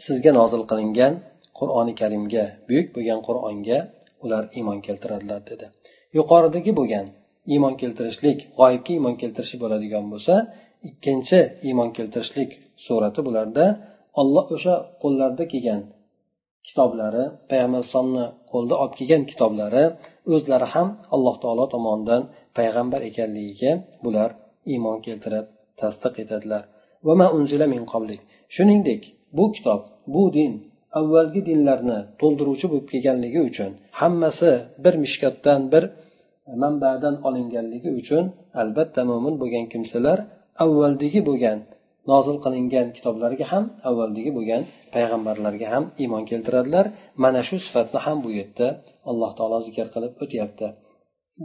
sizga 0.05 0.31
nozil 0.39 0.61
qilingan 0.71 1.13
qur'oni 1.59 1.93
karimga 2.01 2.45
buyuk 2.67 2.87
bo'lgan 2.95 3.19
qur'onga 3.27 3.79
ular 4.23 4.43
iymon 4.57 4.79
keltiradilar 4.87 5.41
dedi. 5.51 5.65
Yuqoridagi 6.17 6.71
bo'lgan 6.79 7.05
iymon 7.53 7.73
keltirishlik 7.81 8.39
g'oyibga 8.59 8.91
iymon 8.97 9.15
keltirishi 9.21 9.57
bo'ladigan 9.63 10.05
bo'lsa 10.11 10.35
ikkinchi 10.89 11.39
iymon 11.67 11.89
keltirishlik 11.97 12.51
surati 12.85 13.21
bularda 13.27 13.65
olloh 14.21 14.45
o'sha 14.55 14.75
qo'llarida 15.01 15.45
kelgan 15.53 15.81
kitoblari 16.67 17.23
payg'ambar 17.49 17.79
alayhisalomni 17.79 18.25
qo'lida 18.51 18.75
olib 18.81 18.93
kelgan 18.99 19.23
kitoblari 19.31 19.83
o'zlari 20.33 20.67
ham 20.73 20.87
alloh 21.15 21.35
taolo 21.43 21.65
tomonidan 21.73 22.21
payg'ambar 22.57 23.01
ekanligiga 23.09 23.71
bular 24.05 24.29
iymon 24.73 24.97
keltirib 25.05 25.45
tasdiq 25.81 26.13
etadilar. 26.23 26.63
Shuningdek 28.55 29.01
bu 29.37 29.45
kitob 29.55 29.81
bu 30.13 30.23
din 30.37 30.53
avvalgi 30.99 31.41
dinlarni 31.49 31.99
to'ldiruvchi 32.21 32.65
bo'lib 32.71 32.87
kelganligi 32.93 33.39
uchun 33.49 33.71
hammasi 33.99 34.51
bir 34.83 34.93
mishkatdan 35.03 35.61
bir 35.73 35.83
manbadan 36.61 37.15
olinganligi 37.27 37.89
uchun 38.01 38.23
albatta 38.61 39.01
mo'min 39.11 39.35
bo'lgan 39.41 39.65
kimsalar 39.73 40.17
avvaldagi 40.63 41.21
bo'lgan 41.29 41.57
nozil 42.09 42.37
qilingan 42.45 42.87
kitoblarga 42.97 43.45
ham 43.53 43.65
avvaldagi 43.89 44.31
bo'lgan 44.37 44.63
payg'ambarlarga 44.93 45.67
ham 45.73 45.83
iymon 46.01 46.23
keltiradilar. 46.31 46.85
Mana 47.23 47.41
shu 47.47 47.55
sifatni 47.65 47.99
ham 48.05 48.17
bu 48.25 48.29
yerda 48.39 48.67
alloh 49.09 49.31
taolo 49.37 49.59
zikr 49.67 49.87
qilib 49.93 50.13
o'tyapti. 50.23 50.67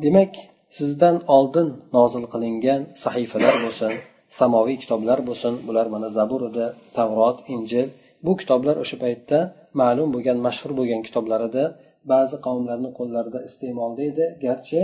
Demak 0.02 0.32
sizdan 0.78 1.16
oldin 1.36 1.68
nozil 1.96 2.24
qilingan 2.32 2.80
sahifalar 3.04 3.54
bo'lsin 3.64 3.92
samoviy 4.38 4.76
kitoblar 4.82 5.18
bo'lsin 5.28 5.54
bular 5.66 5.86
mana 5.94 6.08
zabur 6.18 6.42
edi 6.50 6.66
tavrot 6.96 7.38
injil 7.54 7.88
bu 8.24 8.32
kitoblar 8.40 8.76
o'sha 8.82 8.96
paytda 9.04 9.38
ma'lum 9.80 10.08
bo'lgan 10.14 10.38
mashhur 10.46 10.72
bo'lgan 10.78 11.00
kitoblar 11.06 11.40
edi 11.48 11.64
ba'zi 12.12 12.36
qavmlarni 12.46 12.90
qo'llarida 12.98 13.40
iste'molda 13.48 14.02
edi 14.10 14.24
garchi 14.44 14.80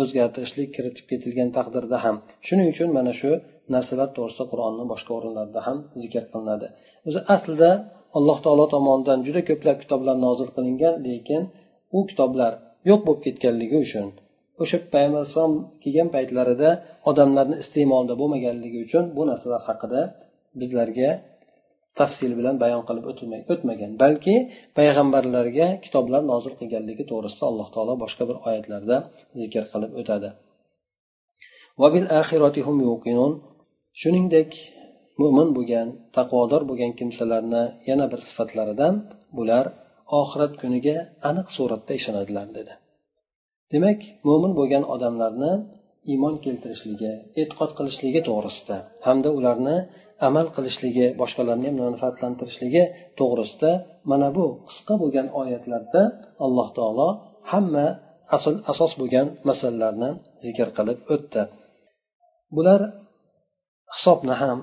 o'zgartirishlik 0.00 0.68
kiritib 0.76 1.06
ketilgan 1.10 1.50
taqdirda 1.56 1.96
ham. 2.04 2.16
Shuning 2.46 2.68
uchun 2.74 2.88
mana 2.98 3.12
shu 3.20 3.30
narsalar 3.74 4.08
to'g'risida 4.16 4.44
qur'onni 4.52 4.84
boshqa 4.92 5.10
o'rinlarida 5.18 5.60
ham 5.66 5.78
zikr 6.02 6.24
qilinadi. 6.32 6.66
O'zi 7.08 7.20
aslida 7.34 7.70
alloh 8.18 8.38
taolo 8.44 8.66
tomonidan 8.74 9.18
juda 9.26 9.40
ko'plab 9.48 9.76
kitoblar 9.82 10.16
nozil 10.26 10.48
qilingan 10.56 10.94
lekin 11.06 11.42
u 11.96 11.98
kitoblar 12.10 12.52
yo'q 12.88 13.00
bo'lib 13.06 13.20
ketganligi 13.26 13.78
uchun 13.86 14.06
o'sha 14.62 14.78
payg'ambar 14.92 15.20
alayhisalom 15.20 15.54
kelgan 15.82 16.08
paytlarida 16.16 16.70
odamlarni 17.10 17.56
iste'molda 17.62 18.14
bo'lmaganligi 18.20 18.78
uchun 18.86 19.04
bu 19.16 19.22
narsalar 19.30 19.62
haqida 19.68 20.00
bizlarga 20.60 21.10
tafsil 22.00 22.32
bilan 22.38 22.56
bayon 22.62 22.82
qilib 22.88 23.04
o'tmagan. 23.52 23.92
Balki 24.02 24.34
payg'ambarlarga 24.78 25.66
kitoblar 25.84 26.22
nozil 26.32 26.54
qilganligi 26.60 27.04
to'g'risida 27.10 27.44
alloh 27.50 27.68
taolo 27.74 27.94
boshqa 28.04 28.24
bir 28.30 28.36
oyatlarda 28.48 28.96
zikr 29.40 29.64
qilib 29.72 29.92
o'tadi. 30.00 30.28
Shuningdek 34.00 34.50
mo'min 35.20 35.48
bo'lgan 35.56 35.88
taqvodor 36.16 36.62
bo'lgan 36.70 36.92
kimsalarni 36.98 37.64
yana 37.90 38.06
bir 38.12 38.20
sifatlaridan 38.28 38.94
bular 39.36 39.64
oxirat 40.20 40.52
kuniga 40.62 40.96
aniq 41.28 41.48
suratda 41.56 41.92
ishonadilar 42.00 42.46
dedi. 42.58 42.72
Demak 43.72 44.00
mo'min 44.28 44.52
bo'lgan 44.58 44.84
odamlarni 44.94 45.52
iymon 46.12 46.34
keltirishligi 46.44 47.12
e'tiqod 47.40 47.70
qilishligi 47.78 48.20
to'g'risida 48.28 48.76
hamda 49.06 49.30
ularni 49.38 49.76
amal 50.28 50.46
qilishligi 50.56 51.06
boshqalarni 51.20 51.66
ham 51.70 51.76
manfaatlantirishligi 51.86 52.82
to'g'risida 53.18 53.70
mana 54.10 54.28
bu 54.36 54.46
qisqa 54.68 54.94
bo'lgan 55.02 55.26
oyatlarda 55.40 56.02
alloh 56.46 56.68
taolo 56.78 57.08
hamma 57.52 57.86
asl 58.36 58.54
asos 58.72 58.92
bo'lgan 59.00 59.26
masalalarni 59.48 60.10
zikr 60.44 60.68
qilib 60.76 60.98
o'tdi. 61.14 61.42
Bular 62.56 62.80
hisobni 63.94 64.34
ham 64.42 64.58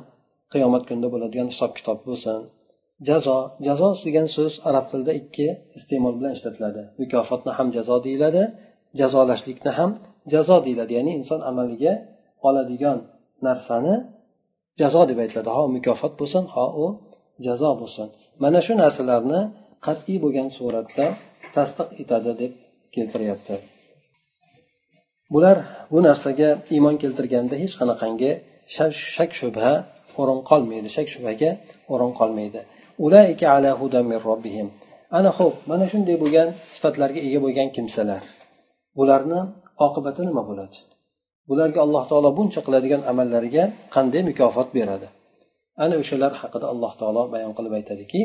qiyomat 0.53 0.83
kunida 0.87 1.07
bo'ladigan 1.13 1.47
hisob 1.53 1.71
kitob 1.77 1.99
bo'lsin. 2.07 2.39
Jazo 3.07 3.37
jazo 3.67 3.89
degan 4.05 4.27
so'z 4.35 4.53
arab 4.69 4.85
tilida 4.91 5.13
ikki 5.21 5.47
iste'mol 5.77 6.13
bilan 6.19 6.31
ishlatiladi. 6.37 6.81
Mukofotni 7.01 7.51
ham 7.57 7.67
jazo 7.77 7.95
deyiladi 8.05 8.43
jazolashlikni 8.99 9.71
ham 9.79 9.91
jazo 10.33 10.57
deyiladi. 10.65 10.91
Ya'ni 10.97 11.11
inson 11.19 11.39
amaliga 11.49 11.93
oladigan 12.47 12.97
narsani 13.47 13.95
jazo 14.81 15.01
deb 15.09 15.17
aytiladi. 15.23 15.49
Ho 15.57 15.63
mukofot 15.75 16.13
bo'lsin 16.19 16.43
ho 16.53 16.65
u 16.83 16.85
jazo 17.45 17.71
bo'lsin. 17.81 18.07
Mana 18.43 18.59
shu 18.65 18.73
narsalarni 18.83 19.41
qat'iy 19.85 20.17
bo'lgan 20.23 20.47
suratda 20.57 21.05
tasdiq 21.55 21.89
etadi 22.01 22.31
deb 22.41 22.51
keltiryapti. 22.95 23.55
Bular 25.33 25.57
bu 25.93 25.99
narsaga 26.07 26.49
iymon 26.75 26.95
keltirganda 27.03 27.55
hech 27.63 27.73
qanaqangi 27.79 28.31
shak 29.15 29.31
shubha 29.39 29.71
o'rin 30.21 30.39
qolmaydi 30.49 30.89
shak 30.95 31.07
shubhaga 31.13 31.51
o'rin 31.93 32.11
qolmaydi. 32.19 32.61
Ana 35.17 35.31
ho'p 35.37 35.55
mana 35.71 35.85
shunday 35.91 36.15
bo'lgan 36.23 36.49
sifatlarga 36.73 37.19
ega 37.27 37.39
bo'lgan 37.45 37.67
kimsalar. 37.75 38.23
Bularni 38.97 39.39
oqibati 39.85 40.21
nima 40.29 40.43
bo'ladi? 40.49 40.77
Bularga 41.49 41.79
alloh 41.85 42.03
taolo 42.11 42.29
buncha 42.37 42.61
qiladigan 42.65 43.01
amallariga 43.11 43.63
qanday 43.95 44.21
mukofot 44.29 44.69
beradi? 44.77 45.07
Ana 45.83 45.95
o'shalar 46.01 46.31
haqida 46.41 46.65
alloh 46.73 46.93
taolo 46.99 47.23
bayon 47.33 47.51
qilib 47.57 47.73
aytadiki 47.79 48.21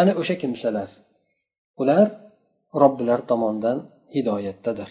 ana 0.00 0.12
o'sha 0.20 0.34
kimsalar? 0.42 0.88
Ular 1.82 2.06
robbilar 2.82 3.20
tomonidan 3.30 3.78
hidoyatdadir. 4.14 4.90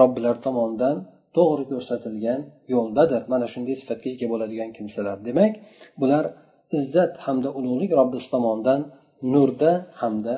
Robbilar 0.00 0.36
tomonidan 0.46 0.96
to'g'ri 1.36 1.64
ko'rsatilgan 1.72 2.40
yo'ldadir. 2.74 3.22
Mana 3.32 3.46
shunday 3.52 3.76
sifatga 3.82 4.08
ega 4.14 4.26
bo'ladigan 4.32 4.70
kimsalar. 4.76 5.16
Demak 5.28 5.52
bular 6.00 6.24
izzat 6.78 7.12
hamda 7.24 7.48
ulug'lik 7.58 7.90
robbisi 8.00 8.28
tomonidan 8.34 8.80
nurda 9.32 9.72
hamda 10.00 10.34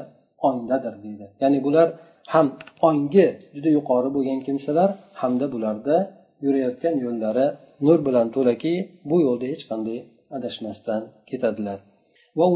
ongdadir 0.48 0.94
deydi. 1.04 1.26
Ya'ni 1.42 1.58
bular 1.66 1.88
ham 2.32 2.46
ongi 2.88 3.26
juda 3.54 3.70
yuqori 3.76 4.08
bo'lgan 4.16 4.40
kimsalar 4.46 4.90
hamda 5.20 5.46
bularda 5.52 5.96
yurayotgan 6.44 6.94
yo'llari 7.04 7.46
nur 7.86 7.98
bilan 8.06 8.26
to'laki 8.36 8.74
bu 9.08 9.16
yo'lda 9.26 9.46
hech 9.52 9.64
qanday 9.70 9.98
adashmasdan 10.36 11.02
ketadilar. 11.30 11.78
Va 12.38 12.46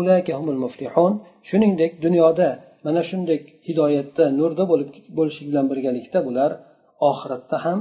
shuningdek 1.48 1.92
dunyoda 2.04 2.48
mana 2.84 3.02
shunday 3.10 3.38
hidoyatda 3.68 4.24
nurda 4.38 4.64
bo'lib 4.70 4.88
bo'lishlik 5.18 5.46
bilan 5.50 5.66
birgalikda 5.72 6.18
bular 6.28 6.50
oxiratda 7.10 7.56
ham 7.64 7.78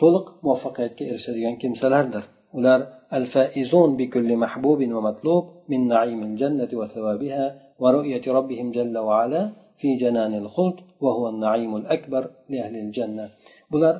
to'liq 0.00 0.26
muvaffaqiyatga 0.44 1.04
erishadigan 1.10 1.54
kimsalardir. 1.62 2.24
Ular 2.58 2.80
al 3.16 3.24
faizun 3.34 3.90
bikulli 4.00 4.36
mahbubin 4.44 4.90
va 4.96 5.02
matlub 5.08 5.44
min 5.70 5.80
naimil 5.94 6.34
jannati 6.40 6.74
va 6.80 6.86
savabiha 6.94 7.46
va 7.82 7.88
ru'yati 7.96 8.28
robbihim 8.36 8.68
jalla 8.76 9.00
va 9.08 9.14
ala. 9.24 9.42
في 9.79 9.89
جنان 10.03 10.33
الخلد 10.43 10.77
وهو 11.03 11.23
النعيم 11.33 11.71
الأكبر 11.81 12.23
لأهل 12.51 12.75
الجنة 12.85 13.25
bular 13.71 13.95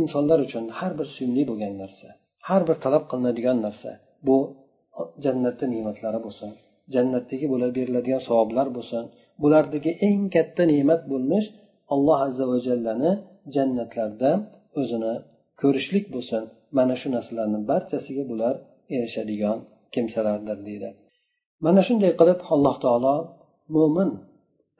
insonlar 0.00 0.38
uchun 0.46 0.64
har 0.78 0.92
bir 0.98 1.06
suyumli 1.14 1.42
bo'lgan 1.50 1.74
narsa 1.82 2.08
har 2.48 2.62
bir 2.68 2.76
talab 2.84 3.04
qilinadigan 3.10 3.58
narsa 3.66 3.90
bu 4.26 4.36
jannatni 5.24 5.66
ne'matlari 5.74 6.18
bo'lsin 6.26 6.50
jannatdagi 6.94 7.46
bular 7.52 7.70
beriladigan 7.78 8.22
savoblar 8.28 8.66
bo'lsin 8.76 9.04
bulardagi 9.42 9.90
eng 10.08 10.22
katta 10.34 10.62
ne'mat 10.72 11.02
bo'lmish 11.12 11.46
alloh 11.94 12.18
azza 12.26 12.44
va 12.50 12.58
jallani 12.66 13.12
jannatlarda 13.54 14.30
o'zini 14.80 15.14
ko'rishlik 15.60 16.06
bo'lsin 16.14 16.42
mana 16.78 16.94
shu 17.00 17.08
narsalarni 17.16 17.58
barchasiga 17.70 18.24
bular 18.30 18.54
erishadigan 18.96 19.58
kimsalardir 19.94 20.58
deydi 20.68 20.88
mana 21.64 21.80
shunday 21.86 22.12
qilib 22.20 22.40
alloh 22.54 22.74
taolo 22.84 23.14
mo'min 23.76 24.10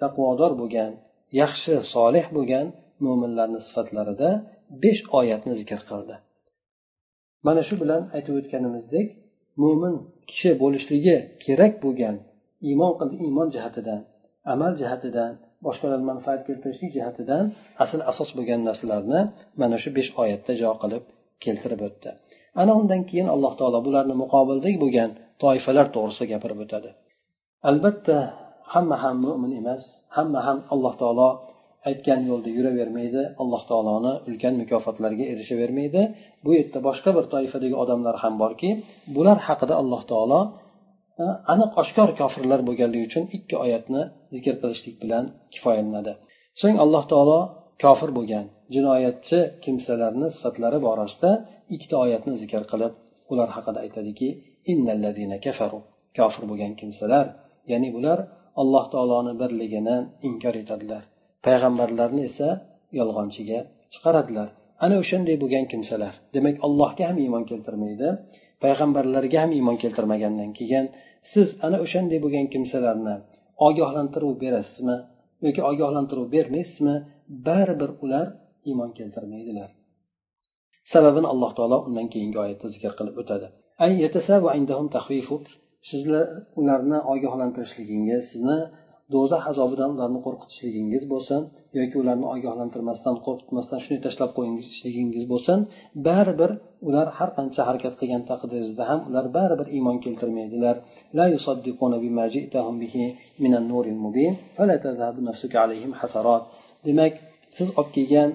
taqvodor 0.01 0.51
bo'lgan 0.61 0.91
yaxshi 1.41 1.73
solih 1.93 2.25
bo'lgan 2.35 2.65
mo'minlarni 3.05 3.59
sifatlarida 3.67 4.29
besh 4.83 5.01
oyatni 5.19 5.53
zikr 5.61 5.81
qildi. 5.89 6.15
Mana 7.45 7.61
shu 7.67 7.75
bilan 7.81 8.01
aytib 8.15 8.33
o'tganimizdek 8.39 9.07
mo'min 9.63 9.95
kishi 10.29 10.51
bo'lishligi 10.63 11.15
kerak 11.45 11.73
bo'lgan 11.83 12.15
iymon 12.69 12.93
qildi 12.99 13.15
iymon 13.27 13.47
jihatidan 13.55 13.99
amal 14.53 14.73
jihatidan 14.81 15.31
boshqalarga 15.65 16.05
manfaat 16.11 16.41
keltirishlik 16.47 16.91
jihatidan 16.97 17.43
asl 17.83 17.99
asos 18.11 18.29
bo'lgan 18.37 18.61
narsalarni 18.69 19.21
mana 19.61 19.75
shu 19.83 19.89
besh 19.97 20.09
oyatda 20.21 20.51
jo 20.61 20.69
qilib 20.81 21.03
keltirib 21.43 21.81
o'tdi. 21.87 22.09
Ana 22.61 22.71
undan 22.79 23.01
keyin 23.09 23.27
alloh 23.33 23.53
taolo 23.59 23.79
bularni 23.87 24.15
muqobildagi 24.23 24.77
bo'lgan 24.83 25.09
toifalar 25.43 25.85
to'g'risida 25.95 26.25
gapirib 26.33 26.59
o'tadi. 26.65 26.89
Albatta 27.69 28.17
hamma 28.73 28.97
ham 29.03 29.15
mo'min 29.25 29.51
emas 29.61 29.83
hamma 30.17 30.39
ham 30.47 30.57
alloh 30.73 30.93
taolo 31.01 31.29
aytgan 31.89 32.21
yo'lda 32.29 32.49
yuravermaydi 32.57 33.21
alloh 33.41 33.61
taoloni 33.69 34.13
ulkan 34.29 34.53
mukofotlarga 34.61 35.25
erishavermaydi. 35.33 36.01
Bu 36.45 36.51
yerda 36.57 36.79
boshqa 36.87 37.09
bir 37.17 37.25
toifadagi 37.33 37.75
odamlar 37.83 38.15
ham 38.23 38.33
borki 38.43 38.69
bular 39.15 39.37
haqida 39.47 39.73
alloh 39.81 40.01
taolo 40.11 40.41
aniq 41.53 41.71
oshkor 41.81 42.09
kofirlar 42.19 42.59
bo'lganligi 42.67 43.05
uchun 43.09 43.23
ikki 43.37 43.55
oyatni 43.65 44.01
zikr 44.35 44.55
qilishlik 44.61 44.95
bilan 45.03 45.23
kifoyalanadi. 45.53 46.13
So'ng 46.61 46.75
alloh 46.83 47.03
taolo 47.11 47.39
kofir 47.83 48.09
bo'lgan 48.17 48.45
jinoyatchi 48.75 49.39
kimsalarni 49.63 50.27
sifatlari 50.35 50.79
borasida 50.87 51.31
ikkita 51.75 51.95
oyatni 52.05 52.33
zikr 52.41 52.63
qilib 52.71 52.93
ular 53.31 53.49
haqida 53.55 53.79
aytadiki 53.85 54.29
kofir 56.17 56.43
bo'lgan 56.51 56.73
kimsalar 56.79 57.25
ya'ni 57.71 57.89
bular 57.95 58.19
alloh 58.61 58.85
taoloni 58.93 59.33
birligini 59.41 59.97
inkor 60.29 60.55
etadilar. 60.63 61.03
Payg'ambarlarni 61.45 62.21
esa 62.29 62.49
yolg'onchiga 62.99 63.59
chiqaradilar. 63.93 64.47
Ana 64.85 64.95
o'shanday 65.03 65.35
bo'lgan 65.43 65.65
kimsalar. 65.71 66.13
Demak 66.35 66.55
allohga 66.65 67.03
ham 67.09 67.17
iymon 67.25 67.43
keltirmaydi 67.51 68.09
payg'ambarlarga 68.63 69.37
ham 69.43 69.51
iymon 69.57 69.77
keltirmagandan 69.83 70.51
keyin 70.59 70.85
siz 71.31 71.47
ana 71.65 71.77
o'shanday 71.85 72.19
bo'lgan 72.25 72.47
kimsalarni 72.53 73.15
ogohlantiruv 73.67 74.33
berasizmi 74.43 74.97
yoki 75.45 75.61
ogohlantiruv 75.71 76.27
bermaysizmi? 76.35 76.95
Baribir 77.47 77.91
ular 78.03 78.27
iymon 78.69 78.91
keltirmaydilar. 78.99 79.69
Sababini 80.93 81.27
alloh 81.33 81.51
taolo 81.57 81.77
undan 81.87 82.07
keyingi 82.13 82.37
oyatda 82.43 82.67
zikr 82.75 82.93
qilib 82.99 83.15
o'tadi. 83.21 83.47
Sizlar 85.89 86.25
ularni 86.59 86.97
ogohlantirishligingiz 87.13 88.23
sizni 88.31 88.57
do'zax 89.13 89.43
azobidan 89.51 89.89
ularni 89.95 90.19
qo'rqitishligingiz 90.25 91.03
bo'lsin 91.13 91.41
yoki 91.79 91.95
ularni 92.01 92.27
ogohlantirmasdan 92.35 93.15
qo'rqitmasdan 93.25 93.79
shunday 93.83 94.01
tashlab 94.07 94.31
qo'yishligingiz 94.37 95.23
bo'lsin 95.31 95.57
baribir 96.07 96.51
ular 96.87 97.07
har 97.17 97.29
qancha 97.37 97.61
harakat 97.69 97.93
qilgan 97.99 98.23
taqdiringizda 98.29 98.83
ham 98.89 98.99
ular 99.09 99.25
baribir 99.37 99.67
iymon 99.77 99.97
keltirmaydilar. 100.05 100.75
Demak 106.87 107.13
siz 107.57 107.67
olib 107.79 107.91
kelgan 107.97 108.29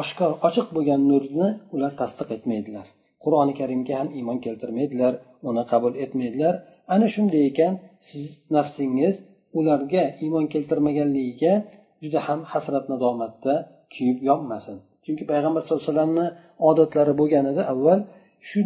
oshkor 0.00 0.32
ochiq 0.48 0.66
bo'lgan 0.76 1.00
nurni 1.10 1.48
ular 1.74 1.92
tasdiq 2.00 2.28
etmaydilar. 2.36 2.86
Qur'oni 3.24 3.52
karimga 3.60 3.94
ham 4.00 4.08
iymon 4.18 4.38
keltirmaydilar 4.46 5.12
uni 5.48 5.62
qabul 5.72 5.92
etmaydilar. 6.04 6.54
Ana 6.94 7.06
shunday 7.14 7.42
ekan 7.50 7.72
siz 8.08 8.24
nafsingiz 8.56 9.16
ularga 9.58 10.04
iymon 10.24 10.44
keltirmaganligiga 10.52 11.54
juda 12.02 12.20
ham 12.26 12.40
hasrat 12.52 12.84
nadomatda 12.92 13.54
kuyib 13.94 14.18
yonmasin 14.28 14.76
chunki 15.04 15.24
payg'ambar 15.30 15.60
sallallohu 15.62 15.84
alayhi 15.84 15.92
vasallamni 15.94 16.26
odatlari 16.70 17.12
bo'lgan 17.20 17.44
edi 17.52 17.62
avval 17.72 18.00
shu 18.48 18.58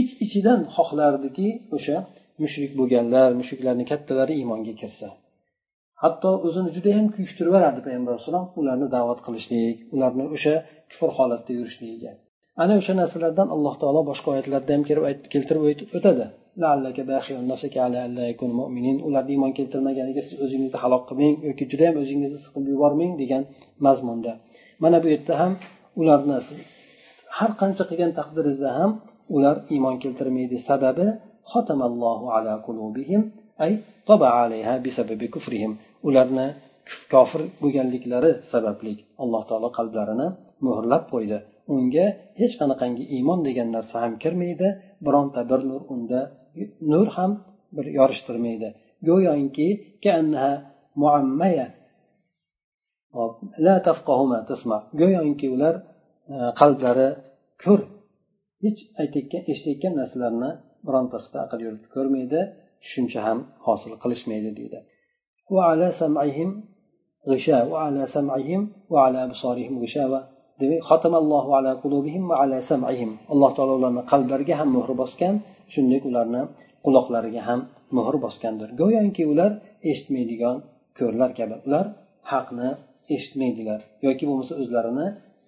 ich 0.00 0.10
ichidan 0.24 0.60
xohlardiki 0.76 1.48
o'sha 1.76 1.96
mushrik 2.42 2.72
bo'lganlar 2.80 3.28
mushriklarni 3.40 3.84
kattalari 3.92 4.34
iymonga 4.40 4.74
kirsa. 4.80 5.08
Hatto 6.02 6.30
o'zini 6.46 6.70
judayam 6.76 7.06
kuyishtirib 7.14 7.48
yuborardi 7.50 7.80
payg'ambar 7.86 8.12
alayhisalom 8.14 8.46
ularni 8.60 8.86
da'vat 8.96 9.20
qilishlik 9.26 9.76
ularni 9.94 10.24
o'sha 10.34 10.54
kufr 10.90 11.10
holatda 11.18 11.50
yurishligiga. 11.58 12.12
Ana 12.62 12.74
o'sha 12.80 12.92
narsalardan 13.00 13.48
alloh 13.54 13.74
taolo 13.82 14.00
boshqa 14.10 14.28
oyatlarda 14.34 14.70
ham 14.76 14.82
keltirib 15.32 15.62
o'tadi. 15.98 16.26
Ularni 19.08 19.30
iymon 19.34 19.52
keltirmaganiga 19.58 20.22
siz 20.28 20.36
o'zingizni 20.44 20.78
halok 20.84 21.02
qilmang 21.08 21.34
yoki 21.48 21.64
judayam 21.72 21.96
o'zingizni 22.02 22.40
siqib 22.44 22.64
yubormang 22.72 23.12
degan 23.22 23.42
mazmunda. 23.86 24.32
Mana 24.82 24.96
bu 25.02 25.08
yerda 25.14 25.34
ham 25.42 25.52
ularni 26.00 26.38
siz 26.46 26.58
har 27.38 27.50
qancha 27.60 27.84
qilgan 27.90 28.12
taqdiringizda 28.18 28.70
ham 28.78 28.90
ular 29.36 29.56
iymon 29.74 29.96
keltirmaydi. 30.02 30.56
Sababi 30.68 31.06
ala 32.36 32.52
kulubihim 32.66 33.22
ay 33.64 33.72
alayha 34.42 34.74
bi 34.84 34.90
sababi 34.98 35.26
kufrihim. 35.34 35.72
Ularni 36.08 36.46
kofir 37.12 37.42
bo'lganliklari 37.62 38.30
sababli 38.52 38.92
alloh 39.22 39.42
taolo 39.50 39.68
qalblarini 39.78 40.26
muhrlab 40.66 41.04
qo'ydi. 41.14 41.38
Unga 41.74 42.06
hech 42.40 42.54
qanaqangi 42.60 43.04
iymon 43.16 43.40
degan 43.48 43.68
narsa 43.76 43.96
ham 44.04 44.12
kirmaydi. 44.22 44.68
Bironta 45.06 45.40
bir 45.50 45.60
nur 45.70 45.82
unda 45.94 46.20
nur 46.92 47.08
ham 47.16 47.32
bir 47.76 47.86
yorishtirmaydi. 47.98 48.68
Go'yoki 49.08 49.68
go'yoki 55.00 55.46
ular 55.54 55.74
e, 56.32 56.36
qalblari 56.60 57.08
ko'r. 57.64 57.80
Hech 58.64 58.80
aytayotgan 59.02 59.42
eshitayotgan 59.50 59.94
narsalarni 60.00 60.50
birontasida 60.86 61.38
aql 61.44 61.58
yuritib 61.66 61.90
ko'rmaydi 61.96 62.40
tushuncha 62.82 63.20
ham 63.26 63.38
hosil 63.66 63.92
qilishmaydi 64.02 64.50
deydi. 64.58 64.78
Demak 70.60 70.80
alloh 73.32 73.50
taolo 73.56 73.72
ularni 73.80 74.02
qalblariga 74.12 74.54
ham 74.60 74.68
muhr 74.76 74.90
bosgan 75.02 75.34
shuningdek 75.72 76.02
ularni 76.10 76.42
quloqlariga 76.84 77.42
ham 77.48 77.60
muhr 77.96 78.14
bosgandir. 78.24 78.68
Go'yoki 78.80 79.24
ular 79.32 79.50
eshitmaydigan 79.90 80.56
ko'rlar 80.98 81.30
kabi 81.38 81.54
ular 81.66 81.86
haqni 82.32 82.68
eshitmaydilar 83.14 83.80
yoki 84.06 84.24
bo'lmasa 84.28 84.54
o'zlarini 84.62 85.06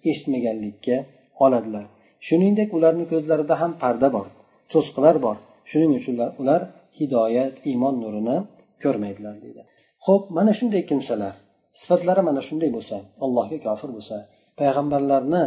eshitmaganlikka 0.09 0.97
oladilar. 1.43 1.85
Shuningdek 2.27 2.69
ularni 2.77 3.05
ko'zlarida 3.11 3.55
ham 3.61 3.71
parda 3.83 4.07
bor 4.15 4.27
to'siqlar 4.71 5.15
bor. 5.25 5.37
Shuning 5.71 5.91
uchun 5.99 6.15
ular 6.41 6.61
hidoyat 6.99 7.53
iymon 7.69 7.95
nurini 8.03 8.37
ko'rmaydilar 8.83 9.35
deydi. 9.43 9.61
Ho'p 10.05 10.23
mana 10.37 10.51
shunday 10.59 10.83
kimsalar. 10.91 11.33
Sifatlari 11.81 12.21
mana 12.29 12.41
shunday 12.47 12.69
bo'lsa 12.75 12.95
allohga 13.25 13.57
kofir 13.67 13.89
bo'lsa 13.97 14.15
payg'ambarlarni 14.61 15.43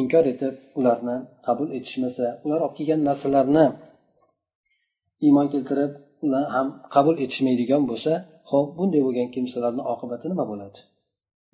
inkor 0.00 0.24
etib 0.32 0.54
ularni 0.78 1.16
qabul 1.46 1.68
etishmasa 1.76 2.26
ular 2.44 2.60
olib 2.64 2.74
kelgan 2.78 3.00
narsalarni 3.08 3.66
iymon 5.26 5.46
keltirib 5.54 5.92
ular 6.26 6.44
ham 6.54 6.66
qabul 6.94 7.16
etishmaydigan 7.24 7.82
bo'lsa 7.90 8.12
ho'p 8.50 8.68
bunday 8.78 9.00
bo'lgan 9.06 9.28
kimsalarni 9.34 9.82
oqibati 9.92 10.26
nima 10.32 10.44
bo'ladi? 10.52 10.78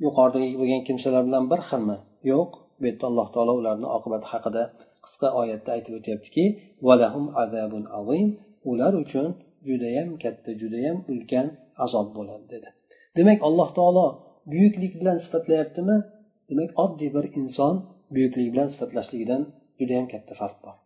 Yuqoridagi 0.05 0.57
bo'lgan 0.61 0.83
kimsalar 0.89 1.23
bilan 1.29 1.45
bir 1.53 1.61
xilmi? 1.71 1.97
Yo'q 2.33 2.51
bu 2.79 2.85
yerda 2.89 3.05
alloh 3.11 3.29
taolo 3.35 3.53
ularni 3.61 3.89
oqibati 3.97 4.27
haqida 4.33 4.63
qisqa 5.05 5.29
oyatda 5.41 5.71
aytib 5.77 5.93
o'tyaptiki 5.99 6.45
ular 8.71 8.93
uchun 9.05 9.27
judayam 9.69 10.09
katta 10.23 10.51
judayam 10.63 10.97
ulkan 11.13 11.47
azob 11.85 12.09
bo'ladi 12.17 12.47
dedi. 12.55 12.69
Demak 13.17 13.39
alloh 13.49 13.69
taolo 13.79 14.07
buyuklik 14.53 14.93
bilan 15.01 15.17
sifatlayaptimi? 15.25 15.97
Demak 16.51 16.71
oddiy 16.85 17.11
bir 17.17 17.25
inson 17.41 17.75
buyuklik 18.15 18.49
bilan 18.53 18.69
sifatlashligidan 18.75 19.43
judayam 19.79 20.07
katta 20.13 20.35
farq 20.41 20.57
bor. 20.65 20.77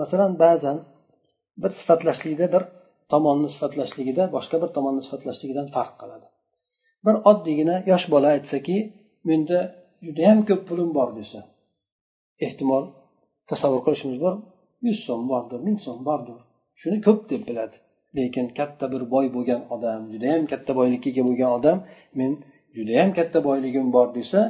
Masalan 0.00 0.32
ba'zan 0.42 0.78
bir 1.62 1.72
sifatlashlikda 1.80 2.46
bir 2.54 2.62
tomonni 3.12 3.48
sifatlashligida 3.54 4.24
boshqa 4.36 4.56
bir 4.62 4.70
tomonni 4.76 5.02
sifatlashligidan 5.06 5.66
farq 5.76 5.94
qiladi. 6.00 6.26
Bir 7.04 7.14
oddiygina 7.30 7.76
yosh 7.90 8.06
bola 8.14 8.28
aytsaki 8.36 8.76
menda 9.28 9.58
judayam 10.06 10.38
ko'p 10.48 10.62
pulim 10.68 10.90
bor 10.98 11.08
desa 11.18 11.40
ehtimol 12.46 12.84
tasavvur 13.50 13.82
qilishimiz 13.86 14.18
bor 14.24 14.34
yuz 14.86 14.98
so'm 15.06 15.22
bordir 15.32 15.60
ming 15.66 15.78
so'm 15.86 16.00
bordir 16.08 16.38
shuni 16.80 16.98
ko'p 17.06 17.20
deb 17.30 17.42
biladi. 17.48 17.76
Lekin 18.16 18.46
katta 18.58 18.84
bir 18.92 19.02
boy 19.14 19.26
bo'lgan 19.36 19.62
odam 19.74 20.00
judayam 20.12 20.44
katta 20.52 20.72
boylikka 20.78 21.08
ega 21.12 21.22
bo'lgan 21.28 21.50
odam 21.58 21.78
men 22.18 22.32
judayam 22.76 23.10
katta 23.18 23.38
boyligim 23.48 23.86
bor 23.96 24.08
desa 24.18 24.40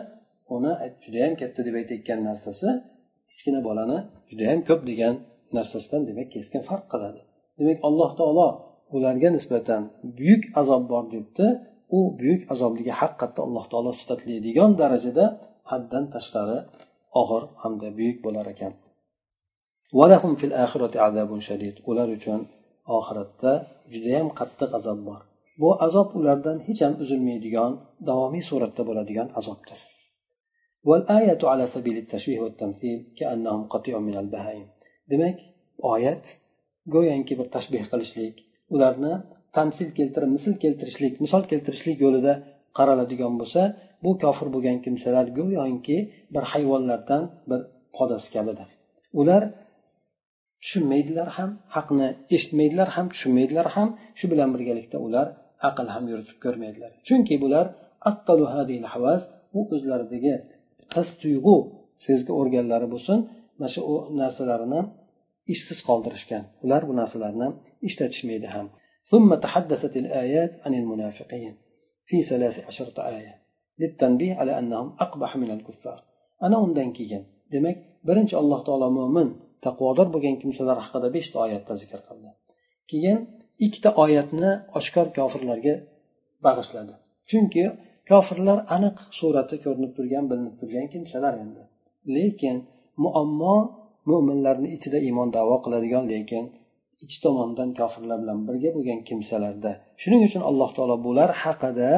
uni 0.54 0.72
judayam 1.04 1.34
katta 1.40 1.60
deb 1.66 1.74
aytayotgan 1.80 2.20
narsasi 2.28 2.68
kichkina 3.30 3.60
bolani 3.68 3.98
judayam 4.30 4.60
ko'p 4.68 4.80
degan 4.90 5.14
narsasidan 5.56 6.02
demak 6.08 6.28
keskin 6.34 6.62
farq 6.68 6.86
qiladi. 6.92 7.20
Demak 7.58 7.78
alloh 7.88 8.10
taolo 8.18 8.48
ularga 8.96 9.28
nisbatan 9.36 9.82
buyuk 10.18 10.42
azob 10.60 10.82
bor 10.92 11.04
debdi. 11.14 11.46
U 11.96 11.98
buyuk 12.20 12.42
azobligi 12.52 12.92
haqiqatda 13.00 13.40
alloh 13.46 13.64
taolo 13.72 13.90
sifatlaydigan 14.00 14.70
darajada 14.80 15.24
haddan 15.70 16.04
tashqari 16.14 16.58
og'ir 17.20 17.42
hamda 17.62 17.88
buyuk 17.98 18.18
bo'lar 18.26 18.46
ekan. 18.54 18.72
Ular 21.90 22.08
uchun 22.16 22.40
oxiratda 22.98 23.52
judayam 23.92 24.28
qattiq 24.38 24.70
azob 24.78 24.98
bor. 25.08 25.20
Bu 25.60 25.68
azob 25.86 26.08
ulardan 26.18 26.58
hech 26.66 26.80
ham 26.84 26.94
uzilmaydigan 27.02 27.72
davomiy 28.08 28.42
suratda 28.50 28.82
bo'ladigan 28.88 29.28
azobdir. 29.38 29.78
Demak 35.10 35.36
oyat 35.94 36.24
go'yoki 36.94 37.34
bir 37.40 37.46
tashbeh 37.54 37.84
qilishlik 37.92 38.34
ularni 38.74 39.12
tamsil 39.56 39.88
keltirib 39.98 40.30
misl 40.36 40.54
keltirishlik 40.62 41.14
misol 41.24 41.42
keltirishlik 41.50 41.98
yo'lida 42.04 42.32
qaraladigan 42.78 43.34
bo'lsa 43.40 43.62
bu 44.04 44.10
kofir 44.22 44.48
bo'lgan 44.54 44.78
kimsalar 44.84 45.26
go'yoki 45.38 45.98
bir 46.34 46.44
hayvonlardan 46.52 47.22
bir 47.50 47.60
podasi 47.96 48.28
kabidir 48.36 48.68
ular 49.20 49.42
tushunmaydilar 50.62 51.28
ham 51.36 51.50
haqni 51.76 52.08
eshitmaydilar 52.36 52.88
ham 52.96 53.06
tushunmaydilar 53.12 53.66
ham 53.76 53.88
shu 54.18 54.24
bilan 54.32 54.48
birgalikda 54.54 54.98
ular 55.06 55.26
aql 55.68 55.86
ham 55.94 56.04
yuritib 56.10 56.38
ko'rmaydilar 56.44 56.90
chunki 57.06 57.34
bular 57.44 57.66
u 59.58 59.60
o'zlaridagi 59.74 60.34
his 60.95 61.09
tuyg'u 61.21 61.55
sezgi 62.05 62.31
organlari 62.41 62.87
bo'lsin 62.93 63.17
mana 63.59 63.69
shu 63.73 63.81
narsalarini 64.21 64.81
ishsiz 65.53 65.79
qoldirishgan 65.87 66.43
ular 66.65 66.81
bu 66.89 66.93
narsalarni 67.01 67.47
ishlatishmaydi 67.87 68.49
ham 68.55 68.67
ثم 69.11 69.29
تحدثت 69.45 69.93
الآيات 70.03 70.51
عن 70.65 70.73
المنافقين 70.81 71.53
في 72.09 72.17
ثلاث 72.29 72.55
عشرة 72.67 72.97
آية 73.13 73.33
للتنبيه 73.79 74.33
على 74.39 74.59
أنهم 74.59 74.87
أقبح 75.05 75.31
من 75.41 75.49
الكفار 75.51 75.99
أنا 76.45 76.57
undan 76.65 76.89
keyin 76.97 77.23
demak 77.53 77.77
birinchi 78.07 78.35
alloh 78.41 78.59
taolo 78.67 78.87
mo'min 78.99 79.27
taqvodor 79.65 80.07
bo'lgan 80.13 80.35
kimsalar 80.41 80.77
haqida 80.85 81.07
beshta 81.15 81.37
oyatda 81.45 81.73
zikr 81.81 81.99
qildi 82.07 82.29
keyin 82.91 83.17
ikkita 83.65 83.89
oyatni 84.03 84.51
oshkor 84.79 85.07
kofirlarga 85.17 85.75
bag'ishladi 86.45 86.93
chunki 87.29 87.63
kofirlar 88.10 88.58
aniq 88.76 88.96
surati 89.18 89.56
ko'rinib 89.64 89.92
turgan 89.96 90.24
bilinib 90.30 90.54
turgan 90.60 90.86
kimsalar 90.94 91.34
endi. 91.44 91.62
Lekin 92.16 92.56
muammo 93.04 93.56
mo'minlarni 94.10 94.68
ichida 94.76 94.98
iymon 95.08 95.28
davo 95.36 95.56
qiladigan 95.64 96.04
lekin 96.12 96.44
ikki 97.04 97.18
tomondan 97.24 97.70
kofirlar 97.80 98.18
bilan 98.22 98.38
birga 98.48 98.70
bo'lgan 98.76 99.00
kimsalarda. 99.08 99.72
Shuning 100.02 100.22
uchun 100.28 100.42
alloh 100.50 100.70
taolo 100.76 100.96
bular 101.06 101.30
haqida 101.42 101.90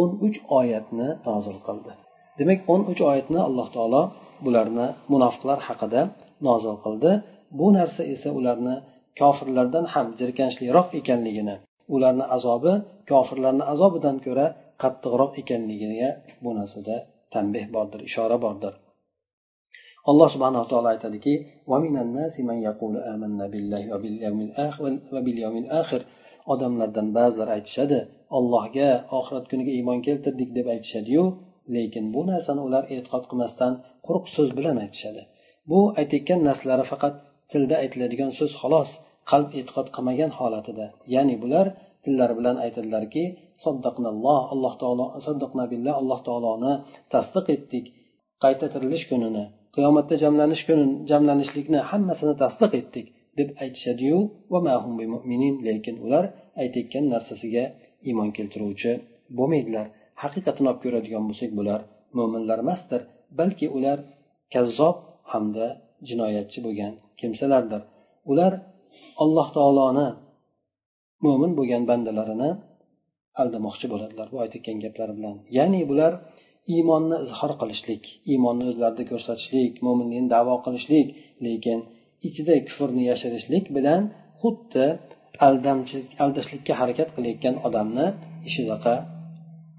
o'n 0.00 0.10
uch 0.26 0.38
oyatni 0.58 1.08
nozil 1.28 1.58
qildi. 1.66 1.92
Demak 2.38 2.60
o'n 2.72 2.82
uch 2.90 3.00
oyatni 3.10 3.40
alloh 3.48 3.68
taolo 3.76 4.02
bularni 4.44 4.86
munofiqlar 5.12 5.58
haqida 5.68 6.00
nozil 6.48 6.76
qildi. 6.84 7.10
Bu 7.58 7.66
narsa 7.78 8.02
esa 8.14 8.28
ularni 8.38 8.74
kofirlardan 9.20 9.84
ham 9.94 10.06
jirkanchliroq 10.20 10.88
ekanligini 11.00 11.56
ularni 11.94 12.24
azobi 12.36 12.72
kofirlarni 13.10 13.64
azobidan 13.72 14.16
ko'ra 14.26 14.46
qattiqroq 14.82 15.32
ekanligiga 15.42 16.10
bu 16.44 16.50
narsada 16.58 16.96
tanbeh 17.34 17.64
bordir 17.74 18.00
ishora 18.08 18.36
bordir. 18.44 18.74
Alloh 20.10 20.28
subhanaa 20.34 20.64
taolo 20.70 20.88
aytadiki 20.94 21.34
odamlardan 26.52 27.08
ba'zilar 27.18 27.48
aytishadi 27.56 27.98
allohga 28.38 28.88
oxirat 29.18 29.44
kuniga 29.50 29.72
iymon 29.78 29.98
keltirdik 30.06 30.50
deb 30.58 30.66
aytishadiyu 30.74 31.24
lekin 31.74 32.04
bu 32.14 32.20
narsani 32.30 32.60
ular 32.68 32.84
e'tiqod 32.94 33.24
qilmasdan 33.30 33.72
quruq 34.06 34.24
so'z 34.34 34.50
bilan 34.58 34.76
aytishadi. 34.84 35.22
Bu 35.70 35.80
aytayotgan 36.00 36.40
narsalari 36.48 36.84
faqat 36.92 37.14
tilda 37.50 37.76
aytiladigan 37.82 38.30
so'z 38.38 38.52
xolos 38.60 38.90
qalb 39.30 39.48
e'tiqod 39.58 39.86
qilmagan 39.96 40.30
holatida. 40.38 40.86
Ya'ni 41.14 41.36
bular 41.42 41.66
tillari 42.04 42.34
bilan 42.38 42.56
aytadilarki 42.64 43.24
alloh 44.54 44.74
taolo 44.82 45.04
alloh 46.00 46.20
taoloni 46.26 46.72
tasdiq 47.14 47.46
etdik. 47.56 47.84
Qayta 48.42 48.66
tirilish 48.72 49.04
kunini 49.10 49.44
qiyomatda 49.74 50.14
jamlanish 50.22 50.62
kuni 50.68 50.84
jamlanishlikni 51.10 51.78
hammasini 51.90 52.34
tasdiq 52.42 52.72
etdik 52.80 53.06
deb 53.38 53.48
aytishadiyu 53.62 54.18
lekin 55.66 55.96
ular 56.06 56.24
aytayotgan 56.62 57.04
narsasiga 57.14 57.64
iymon 58.08 58.30
keltiruvchi 58.36 58.92
bo'lmaydilar. 59.38 59.86
Haqiqatini 60.22 60.66
olib 60.70 60.80
ko'radigan 60.84 61.22
bo'lsak 61.28 61.50
bular 61.58 61.80
mo'minlar 62.18 62.58
emasdir 62.64 63.00
balki 63.38 63.66
ular 63.76 63.98
kazzob 64.54 64.96
hamda 65.32 65.66
jinoyatchi 66.08 66.58
bo'lgan 66.66 66.92
kimsalardir. 67.20 67.82
Ular 68.30 68.52
alloh 69.22 69.48
taoloni 69.56 70.06
mo'min 71.24 71.52
bo'lgan 71.58 71.82
bandalarini 71.90 72.50
aldamoqchi 73.42 73.86
bo'ladilar 73.92 74.26
bu 74.32 74.38
aytayotgan 74.44 74.78
gaplari 74.84 75.12
bilan. 75.18 75.36
Ya'ni 75.58 75.80
bular 75.90 76.12
iymonni 76.74 77.16
izhor 77.24 77.52
qilishlik 77.60 78.04
iymonni 78.32 78.64
o'zlarida 78.70 79.04
ko'rsatishlik 79.10 79.72
mo'minlikni 79.86 80.28
davo 80.36 80.54
qilishlik 80.64 81.08
lekin 81.46 81.78
ichida 82.28 82.54
kufrni 82.68 83.02
yashirishlik 83.10 83.64
bilan 83.76 84.02
xuddi 84.42 84.86
aldamchilik 85.46 86.10
aldashlikka 86.24 86.72
harakat 86.80 87.08
qilayotgan 87.16 87.54
odamni 87.66 88.06
ishidaqa 88.48 88.94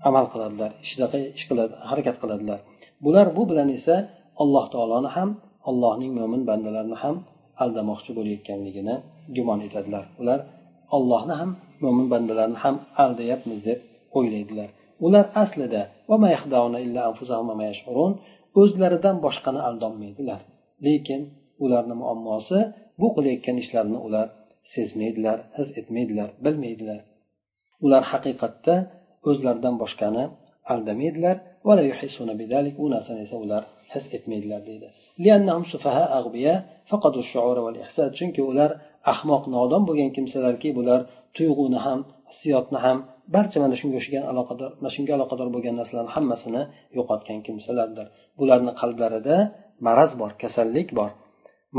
amal 0.09 0.25
qiladilar 0.33 0.71
ishidaqa 0.85 1.17
ish 1.37 1.45
qiladi 1.49 1.73
harakat 1.89 2.15
qiladilar. 2.21 2.59
Bular 3.05 3.27
bu 3.37 3.43
bilan 3.51 3.69
esa 3.77 3.95
alloh 4.43 4.65
taoloni 4.73 5.09
ham 5.17 5.29
allohning 5.69 6.11
mo'min 6.19 6.41
bandalarini 6.49 6.97
ham 7.03 7.15
aldamoqchi 7.63 8.11
bo'layotganligini 8.17 8.95
gumon 9.35 9.59
etadilar. 9.67 10.05
Ular 10.21 10.39
ollohni 10.95 11.35
ham 11.41 11.51
mo'min 11.83 12.07
bandalarni 12.13 12.57
ham 12.63 12.75
aldayapmiz 13.03 13.59
deb 13.67 13.79
o'ylaydilar. 14.17 14.69
Ular 15.05 15.25
aslida 15.43 15.81
o'zlaridan 18.61 19.17
boshqani 19.25 19.61
aldolmaydilar. 19.69 20.41
Lekin 20.85 21.21
ularni 21.63 21.95
muammosi 22.01 22.59
bu 22.99 23.07
qilayotgan 23.15 23.57
ishlarini 23.63 23.99
ular 24.07 24.27
sezmaydilar 24.73 25.37
his 25.57 25.69
etmaydilar 25.79 26.29
bilmaydilar. 26.45 26.99
Ular 27.85 28.03
haqiqatda 28.11 28.75
o'zlaridan 29.29 29.75
boshqani 29.83 30.23
aldamaydilar 30.73 31.35
u 32.83 32.85
narsani 32.93 33.21
esa 33.27 33.37
ular 33.45 33.63
his 33.93 34.05
etmaydilar 34.15 34.61
deydi. 34.69 34.87
Chunki 38.17 38.41
ular 38.51 38.71
ahmoq 39.13 39.43
nodon 39.55 39.83
bo'lgan 39.89 40.09
kimsalarki 40.15 40.69
bular 40.77 40.99
tuyg'uni 41.37 41.79
ham 41.85 41.99
hissiyotni 42.29 42.79
ham 42.85 42.97
barcha 43.35 43.57
mana 43.63 43.75
shunga 43.81 43.95
o'xshagan 43.99 44.25
aloqador 44.31 44.69
mana 44.81 44.91
shunga 44.95 45.13
aloqador 45.17 45.47
bo'lgan 45.55 45.75
narsalarni 45.79 46.11
hammasini 46.15 46.63
yo'qotgan 46.97 47.39
kimsalardir. 47.47 48.07
Bularni 48.39 48.71
qalblarida 48.81 49.35
maraz 49.87 50.11
bor 50.21 50.31
kasallik 50.43 50.89
bor. 50.99 51.09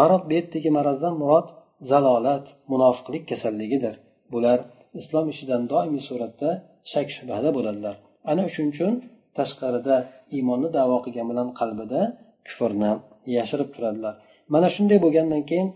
Marod 0.01 0.23
bu 0.29 0.33
yerdagi 0.39 0.71
marazdan 0.79 1.15
murod 1.23 1.47
zalolat 1.91 2.47
munofiqlik 2.73 3.25
kasalligidir. 3.31 3.95
Bular 4.33 4.59
islom 5.01 5.27
ishidan 5.35 5.63
doimiy 5.73 6.03
suratda 6.09 6.51
shak 6.93 7.09
shubhada 7.17 7.51
bo'ladilar. 7.57 7.97
Ana 8.31 8.43
shuning 8.55 8.71
uchun 8.75 8.95
tashqarida 9.39 9.97
iymonni 10.37 10.69
davo 10.79 10.97
qilgan 11.05 11.27
bilan 11.31 11.49
qalbida 11.61 12.01
kufrni 12.47 12.93
yashirib 13.37 13.69
turadilar. 13.75 14.15
Mana 14.55 14.69
shunday 14.75 14.99
bo'lgandan 15.05 15.43
keyin 15.51 15.69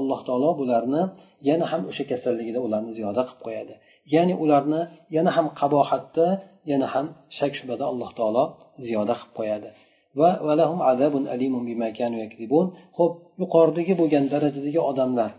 alloh 0.00 0.20
taolo 0.28 0.50
bularni 0.60 1.02
yana 1.48 1.64
ham 1.72 1.82
o'sha 1.90 2.04
kasalligida 2.10 2.58
ularni 2.66 2.92
ziyoda 2.98 3.22
qilib 3.28 3.40
qo'yadi. 3.46 3.74
Ya'ni 4.14 4.34
ularni 4.44 4.80
yana 5.16 5.30
ham 5.36 5.46
qabohatda 5.60 6.26
yana 6.70 6.86
ham 6.94 7.06
shak 7.38 7.52
shubhada 7.58 7.84
alloh 7.92 8.10
taolo 8.18 8.44
ziyoda 8.86 9.14
qilib 9.20 9.32
qo'yadi. 9.38 9.68
Va 10.18 10.28
ho'p 12.98 13.12
yuqoridagi 13.42 13.92
bo'lgan 14.00 14.24
darajadagi 14.32 14.80
odamlar 14.90 15.30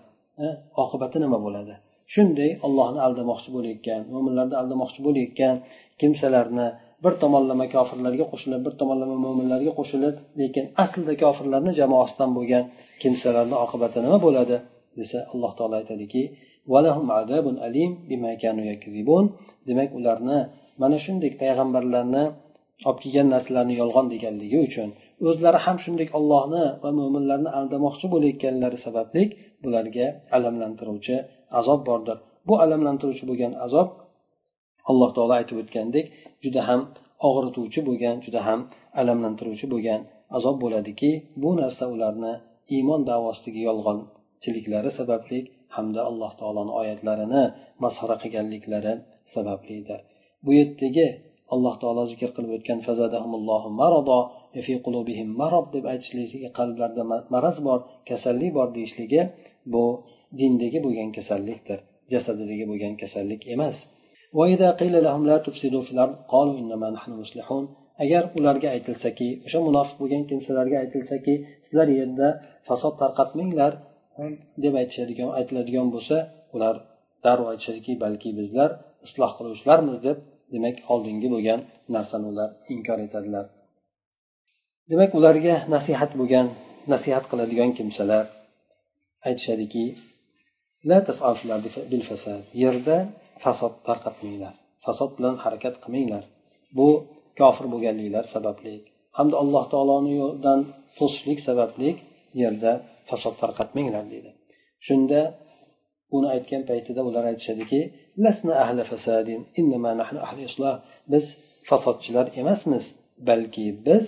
eh, 0.46 0.54
oqibati 0.84 1.18
nima 1.24 1.38
bo'ladi? 1.46 1.74
Shunday 2.14 2.52
ollohni 2.66 3.00
aldamoqchi 3.08 3.50
bo'layotgan 3.56 4.02
mo'minlarni 4.14 4.56
aldamoqchi 4.62 5.00
bo'layotgan 5.08 5.56
kimsalarni 6.02 6.68
bir 7.04 7.14
tomonlama 7.24 7.66
kofirlarga 7.76 8.26
qo'shilib 8.32 8.62
bir 8.68 8.74
tomonlama 8.82 9.16
mo'minlarga 9.26 9.72
qo'shilib 9.80 10.16
lekin 10.42 10.66
aslida 10.84 11.14
kofirlarni 11.24 11.72
jamoasidan 11.82 12.32
bo'lgan 12.38 12.64
kimsalarni 13.02 13.56
oqibati 13.66 13.98
nima 14.06 14.18
bo'ladi? 14.26 14.58
desa 15.00 15.18
alloh 15.34 15.52
taolo 15.58 15.76
aytadiki 15.82 16.22
demak 19.68 19.90
ularni 20.00 20.40
mana 20.82 20.98
shunday 21.06 21.32
payg'ambarlarni 21.42 22.24
olib 22.88 23.00
kelgan 23.04 23.28
narsalarni 23.34 23.76
yolg'on 23.82 24.08
deganligi 24.14 24.58
uchun 24.68 24.90
o'zlari 25.30 25.60
ham 25.66 25.78
shunday 25.84 26.08
ollohni 26.20 26.64
va 26.84 26.90
mo'minlarni 27.00 27.50
aldamoqchi 27.60 28.06
bo'layotganlari 28.14 28.78
sababli 28.86 29.24
bularga 29.64 30.08
alamlantiruvchi 30.38 31.16
azob 31.60 31.82
bordir. 31.90 32.18
Bu 32.48 32.54
alamlantiruvchi 32.66 33.26
bo'lgan 33.30 33.54
azob 33.66 33.88
alloh 34.90 35.10
taolo 35.16 35.34
aytib 35.40 35.58
o'tgandek 35.64 36.06
juda 36.44 36.62
ham 36.70 36.82
og'rituvchi 37.28 37.80
bo'lgan 37.88 38.16
juda 38.26 38.42
ham 38.48 38.60
alamlantiruvchi 39.02 39.68
bo'lgan 39.74 40.02
azob 40.38 40.56
bo'ladiki 40.64 41.12
bu 41.42 41.50
narsa 41.62 41.84
ularni 41.96 42.34
iymon 42.76 43.02
davosidagi 43.12 43.62
yolg'onchiliklari 43.70 44.90
sababli 45.00 45.40
hamda 45.76 46.02
alloh 46.10 46.32
taoloni 46.40 46.74
oyatlarini 46.82 47.44
masxara 47.84 48.16
qilganliklari 48.24 48.94
sabablidir 49.34 50.00
bu 50.46 50.52
yerdagi 50.60 51.08
alloh 51.54 51.76
taolo 51.82 52.04
zikr 52.12 52.30
qilib 52.36 52.52
o'tgan 52.58 52.80
deb 55.76 55.84
aytishligi 55.94 56.50
qalblarida 56.60 57.04
maraz 57.34 57.58
bor 57.68 57.80
kasallik 58.10 58.52
bor 58.58 58.68
deyishligi 58.78 59.22
bu 59.74 59.84
dindagi 60.40 60.80
bo'lgan 60.86 61.10
kasallikdir 61.18 61.80
jasadidagi 62.14 62.66
bo'lgan 62.72 62.94
kasallik 63.02 63.42
emas. 63.56 63.78
Agar 68.04 68.24
ularga 68.38 68.68
aytilsaki 68.76 69.28
o'sha 69.46 69.60
munofiq 69.68 69.98
bo'lgan 70.02 70.24
kimsalarga 70.30 70.78
aytilsaki 70.84 71.34
sizlar 71.66 71.88
yerda 72.00 72.28
fasod 72.68 72.94
tarqatmanglar 73.02 73.72
deb 74.64 74.74
aytishadigan 74.82 75.30
aytiladigan 75.40 75.88
bo'lsa 75.96 76.18
ular 76.56 76.76
darrov 77.26 77.48
aytishadiki 77.54 77.94
balki 78.04 78.30
bizlar 78.40 78.70
isloh 79.08 79.32
qiluvchilarmiz 79.38 79.98
deb 80.08 80.18
demak 80.54 80.78
oldingi 80.94 81.28
bo'lgan 81.36 81.60
narsani 81.96 82.26
ular 82.32 82.50
inkor 82.74 83.00
etadilar. 83.08 83.46
Demak 84.92 85.12
ularga 85.20 85.56
nasihat 85.76 86.12
bo'lgan 86.20 86.48
nasihat 86.94 87.26
qiladigan 87.32 87.72
kimsalar 87.78 88.26
aytishadiki 89.28 89.86
yerda 92.64 92.98
fasod 93.46 93.74
tarqatmanglar 93.88 94.56
fasod 94.86 95.12
bilan 95.18 95.36
harakat 95.44 95.76
qilmanglar. 95.84 96.24
Bu 96.78 96.88
kofir 97.40 97.66
bo'lganliklar 97.74 98.26
sababli 98.36 98.74
hamda 99.18 99.36
alloh 99.44 99.64
taoloni 99.74 100.12
yo'lidan 100.22 100.60
to'sishlik 100.98 101.40
sababli 101.48 101.90
yerda 102.42 102.72
fasod 103.10 103.36
tarqatmanglar 103.42 104.04
deydi. 104.14 104.32
Shunda 104.88 105.20
uni 106.16 106.28
aytgan 106.36 106.64
paytida 106.70 107.02
ular 107.10 107.24
aytishadiki 107.32 107.80
biz 111.12 111.26
fasodchilar 111.70 112.26
emasmiz 112.42 112.86
balki 113.30 113.66
biz 113.88 114.06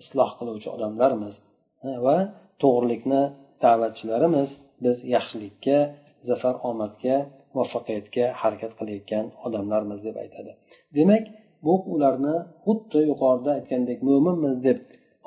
isloh 0.00 0.30
qiluvchi 0.38 0.68
odamlarmiz 0.76 1.34
va 2.06 2.16
to'g'rilikni 2.62 3.22
da'vatchilarimiz 3.64 4.48
biz 4.84 4.96
yaxshilikka 5.14 5.78
zafar 6.28 6.54
omadga 6.70 7.16
muvaffaqiyatga 7.54 8.24
harakat 8.40 8.72
qilayotgan 8.78 9.24
odamlarmiz 9.46 10.00
deb 10.06 10.16
aytadi. 10.24 10.52
Demak 10.96 11.24
bu 11.64 11.74
ularni 11.94 12.36
xuddi 12.64 13.00
yuqorida 13.10 13.50
aytgandek 13.58 13.98
mo'minmiz 14.08 14.56
deb 14.66 14.78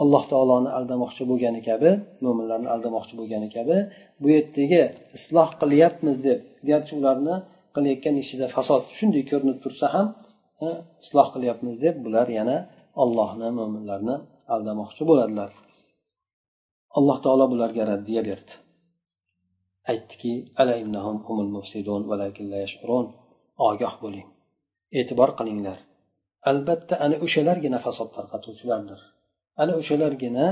alloh 0.02 0.24
taoloni 0.32 0.70
aldamoqchi 0.78 1.24
bo'lgani 1.32 1.62
kabi 1.70 1.92
mo'minlarni 2.26 2.70
aldamoqchi 2.76 3.14
bo'lgani 3.20 3.50
kabi 3.58 3.78
bu 4.22 4.28
yerdagi 4.36 4.82
isloh 5.18 5.50
qilyapmiz 5.62 6.18
deb 6.28 6.40
garchi 6.70 6.94
ularni 7.00 7.36
qilayotgan 7.76 8.16
ishida 8.24 8.46
fasod 8.56 8.84
shunday 8.98 9.24
ko'rinib 9.32 9.58
tursa 9.64 9.86
ham 9.96 10.08
e, 10.66 10.68
isloh 11.04 11.28
qilyapmiz 11.36 11.76
deb 11.86 11.96
bular 12.06 12.28
yana 12.40 12.58
ollohni 13.04 13.50
mo'minlarni 13.60 14.16
aldamoqchi 14.56 15.04
bo'ladilar. 15.10 15.52
Alloh 16.98 17.18
taolo 17.26 17.46
bularga 17.54 17.84
raddiya 17.92 18.22
berdi. 18.30 18.54
Aytdiki 19.92 20.34
ogoh 23.70 23.94
bo'ling. 24.04 24.28
E'tibor 25.00 25.30
qilinglar. 25.40 25.80
Albatta 26.50 26.96
ana 27.06 27.16
o'shalargina 27.26 27.80
fasod 27.86 28.10
tarqatuvchilardir 28.18 29.02
ana 29.62 29.74
o'shalargina 29.82 30.46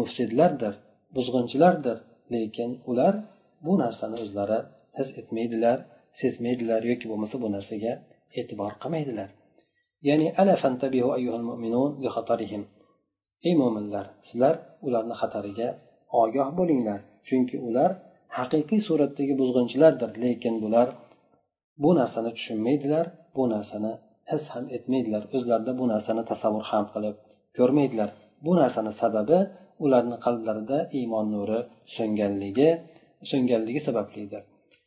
mufsidlardir 0.00 0.74
buzg'unchilardir. 1.16 1.98
Lekin 2.34 2.70
ular 2.90 3.14
bu 3.66 3.72
narsani 3.82 4.16
o'zlari 4.24 4.58
his 4.98 5.08
etmaydilar 5.20 5.78
sezmaydilar 6.20 6.80
yoki 6.90 7.06
bo'lmasa 7.10 7.36
bu 7.42 7.48
narsaga 7.56 7.92
e'tibor 8.40 8.72
qilmaydilar. 8.82 9.28
Ya'ni 10.08 10.28
ey 13.46 13.54
mo'minlar 13.60 14.06
sizlar 14.28 14.54
ularni 14.86 15.14
xatariga 15.20 15.68
ogoh 16.22 16.48
bo'linglar 16.58 17.00
chunki 17.26 17.56
ular 17.68 17.90
haqiqiy 18.38 18.80
suratdagi 18.88 19.34
buzg'unchilardir 19.40 20.10
lekin 20.24 20.54
bular 20.64 20.88
bu 21.82 21.90
narsani 21.98 22.30
tushunmaydilar 22.36 23.04
bu 23.36 23.44
narsani 23.54 23.92
his 24.30 24.42
ham 24.52 24.64
etmaydilar 24.76 25.22
o'zlarida 25.36 25.72
bu 25.80 25.84
narsani 25.92 26.22
tasavvur 26.30 26.64
ham 26.70 26.84
qilib 26.94 27.16
ko'rmaydilar. 27.58 28.10
Bu 28.44 28.52
narsani 28.60 28.92
sababi 29.02 29.38
ularni 29.84 30.16
qalblarida 30.24 30.78
iymon 30.98 31.26
nuri 31.34 31.60
so'nganligi 31.96 32.68
so'nganligi 33.30 33.80
sabablidir. 33.88 34.42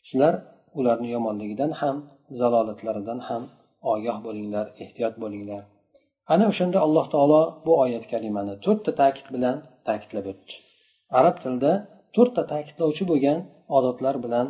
Sizlar 0.08 0.34
ularni 0.80 1.10
yomonligidan 1.16 1.72
ham 1.82 1.96
zalolatlaridan 2.40 3.20
ham 3.28 3.44
ogoh 3.94 4.18
bo'linglar 4.26 4.66
ehtiyot 4.84 5.16
bo'linglar. 5.24 5.64
Ana 6.34 6.46
o'shanda 6.52 6.78
alloh 6.86 7.06
taolo 7.14 7.42
bu 7.66 7.72
oyat 7.84 8.06
kalimani 8.14 8.54
to'rtta 8.66 8.92
ta'kid 9.02 9.28
bilan 9.36 9.58
ta'kidlab 9.88 10.26
o'tdi. 10.32 10.54
Arab 11.20 11.36
tilida 11.44 11.72
to'rtta 12.16 12.42
ta'kidlovchi 12.52 13.04
bo'lgan 13.12 13.40
odatlar 13.78 14.16
bilan 14.26 14.48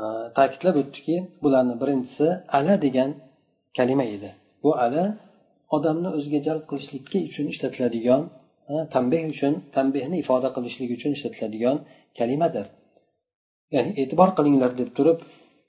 e, 0.00 0.02
ta'kidlab 0.38 0.76
o'tdiki 0.82 1.16
bularni 1.42 1.74
birinchisi 1.82 2.26
ala 2.58 2.74
degan 2.86 3.10
kalima 3.78 4.04
edi. 4.16 4.30
Bu 4.64 4.70
ala 4.84 5.04
odamni 5.76 6.08
o'ziga 6.16 6.40
jalb 6.48 6.64
qilishlikka 6.70 7.18
uchun 7.28 7.46
ishlatiladigan 7.52 8.22
e, 8.72 8.74
tanbeh 8.94 9.22
uchun 9.34 9.52
tanbehni 9.76 10.16
ifoda 10.22 10.48
qilishlik 10.56 10.90
uchun 10.96 11.10
ishlatiladigan 11.16 11.76
kalimadir. 12.18 12.66
Ya'ni 13.74 13.90
e'tibor 14.02 14.30
qilinglar 14.38 14.70
deb 14.80 14.90
turib 14.98 15.18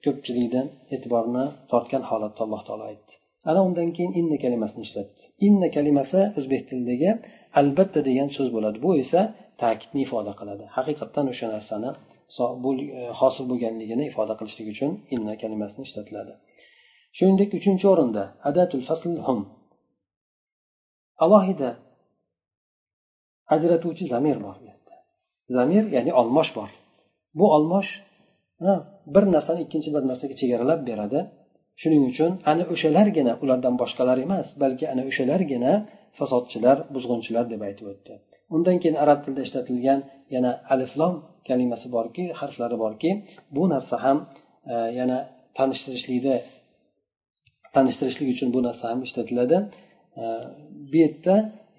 ko'pchilikdan 0.05 0.67
e'tiborni 0.95 1.45
tortgan 1.71 2.03
holatda 2.09 2.41
alloh 2.45 2.61
taolo 2.67 2.85
aytdi. 2.91 3.13
Ana 3.49 3.59
undan 3.67 3.89
keyin 3.95 4.13
inna 4.19 4.37
kalimasini 4.43 4.81
ishlatdi. 4.87 5.21
Inna 5.47 5.67
kalimasi 5.75 6.21
o'zbek 6.39 6.61
tilidagi 6.69 7.11
albatta 7.59 7.99
degan 8.09 8.29
so'z 8.37 8.49
bo'ladi. 8.55 8.77
Bu 8.85 8.91
esa 9.03 9.21
ta'kidni 9.61 10.01
ifoda 10.07 10.33
qiladi. 10.39 10.63
Haqiqatdan 10.77 11.25
o'sha 11.33 11.47
narsani 11.55 11.89
e, 11.93 13.03
hosil 13.19 13.45
bo'lganligini 13.51 14.03
ifoda 14.11 14.33
qilishlik 14.39 14.67
uchun 14.73 14.91
inna 15.15 15.33
kalimasini 15.41 15.83
ishlatiladi. 15.87 16.33
Shuningdek 17.17 17.49
uchinchi 17.59 17.85
o'rinda 17.93 18.23
adatul 18.49 18.83
fasl 18.89 19.11
hum. 19.27 19.39
Alohida 21.25 21.69
ajratuvchi 23.55 24.05
zamir 24.13 24.37
bor 24.45 24.55
zamir 25.57 25.83
ya'ni 25.95 26.11
olmosh 26.21 26.51
bor. 26.57 26.69
Bu 27.39 27.45
olmosh 27.55 27.89
bir 29.15 29.23
narsani 29.35 29.61
ikkinchi 29.65 29.89
bir 29.95 30.03
narsaga 30.09 30.35
chegaralab 30.41 30.81
beradi. 30.89 31.19
Shuning 31.81 32.03
uchun 32.11 32.31
ana 32.51 32.63
o'shalargina 32.73 33.33
ulardan 33.43 33.75
boshqalar 33.81 34.17
emas 34.25 34.47
balki 34.63 34.85
ana 34.93 35.03
o'shalargina 35.09 35.73
fasodchilar 36.19 36.77
buzg'unchilar 36.95 37.45
deb 37.53 37.61
aytib 37.67 37.85
o'tdi. 37.93 38.13
Undan 38.55 38.77
keyin 38.81 38.97
arab 39.03 39.19
tilida 39.23 39.41
ishlatilgan 39.47 39.99
yana 40.35 40.51
aliflom 40.73 41.13
kalimasi 41.47 41.87
borki 41.95 42.23
harflari 42.39 42.77
borki 42.83 43.09
bu 43.55 43.63
narsa 43.73 43.95
ham 44.05 44.17
e, 44.73 44.75
yana 44.99 45.17
tanishtirishlikda 45.57 46.35
tanishtirishlik 47.75 48.27
uchun 48.35 48.49
bu 48.55 48.59
narsa 48.67 48.85
ham 48.91 48.99
ishlatiladi. 49.07 49.57
E, 50.21 50.23
bu 50.91 50.97
yerda 51.03 51.35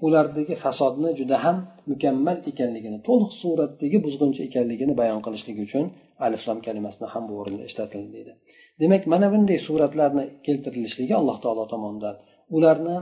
ulardagi 0.06 0.54
fasodni 0.64 1.10
juda 1.20 1.36
ham 1.44 1.56
mukammal 1.90 2.38
ekanligini 2.50 2.98
to'liq 3.08 3.32
suratdagi 3.42 3.98
buzg'unchi 4.06 4.40
ekanligini 4.48 4.94
bayon 5.00 5.20
qilishlik 5.26 5.56
uchun 5.66 5.84
aliflom 6.26 6.58
kalimasini 6.66 7.06
ham 7.12 7.24
bu 7.28 7.34
o'rinda 7.40 7.64
ishlatildi 7.70 8.10
deydi. 8.16 8.32
Demak 8.80 9.02
mana 9.12 9.26
bunday 9.34 9.58
suratlarni 9.68 10.24
keltirilishligi 10.46 11.14
alloh 11.20 11.36
taolo 11.44 11.64
tomonidan 11.72 12.16
ularni 12.56 12.96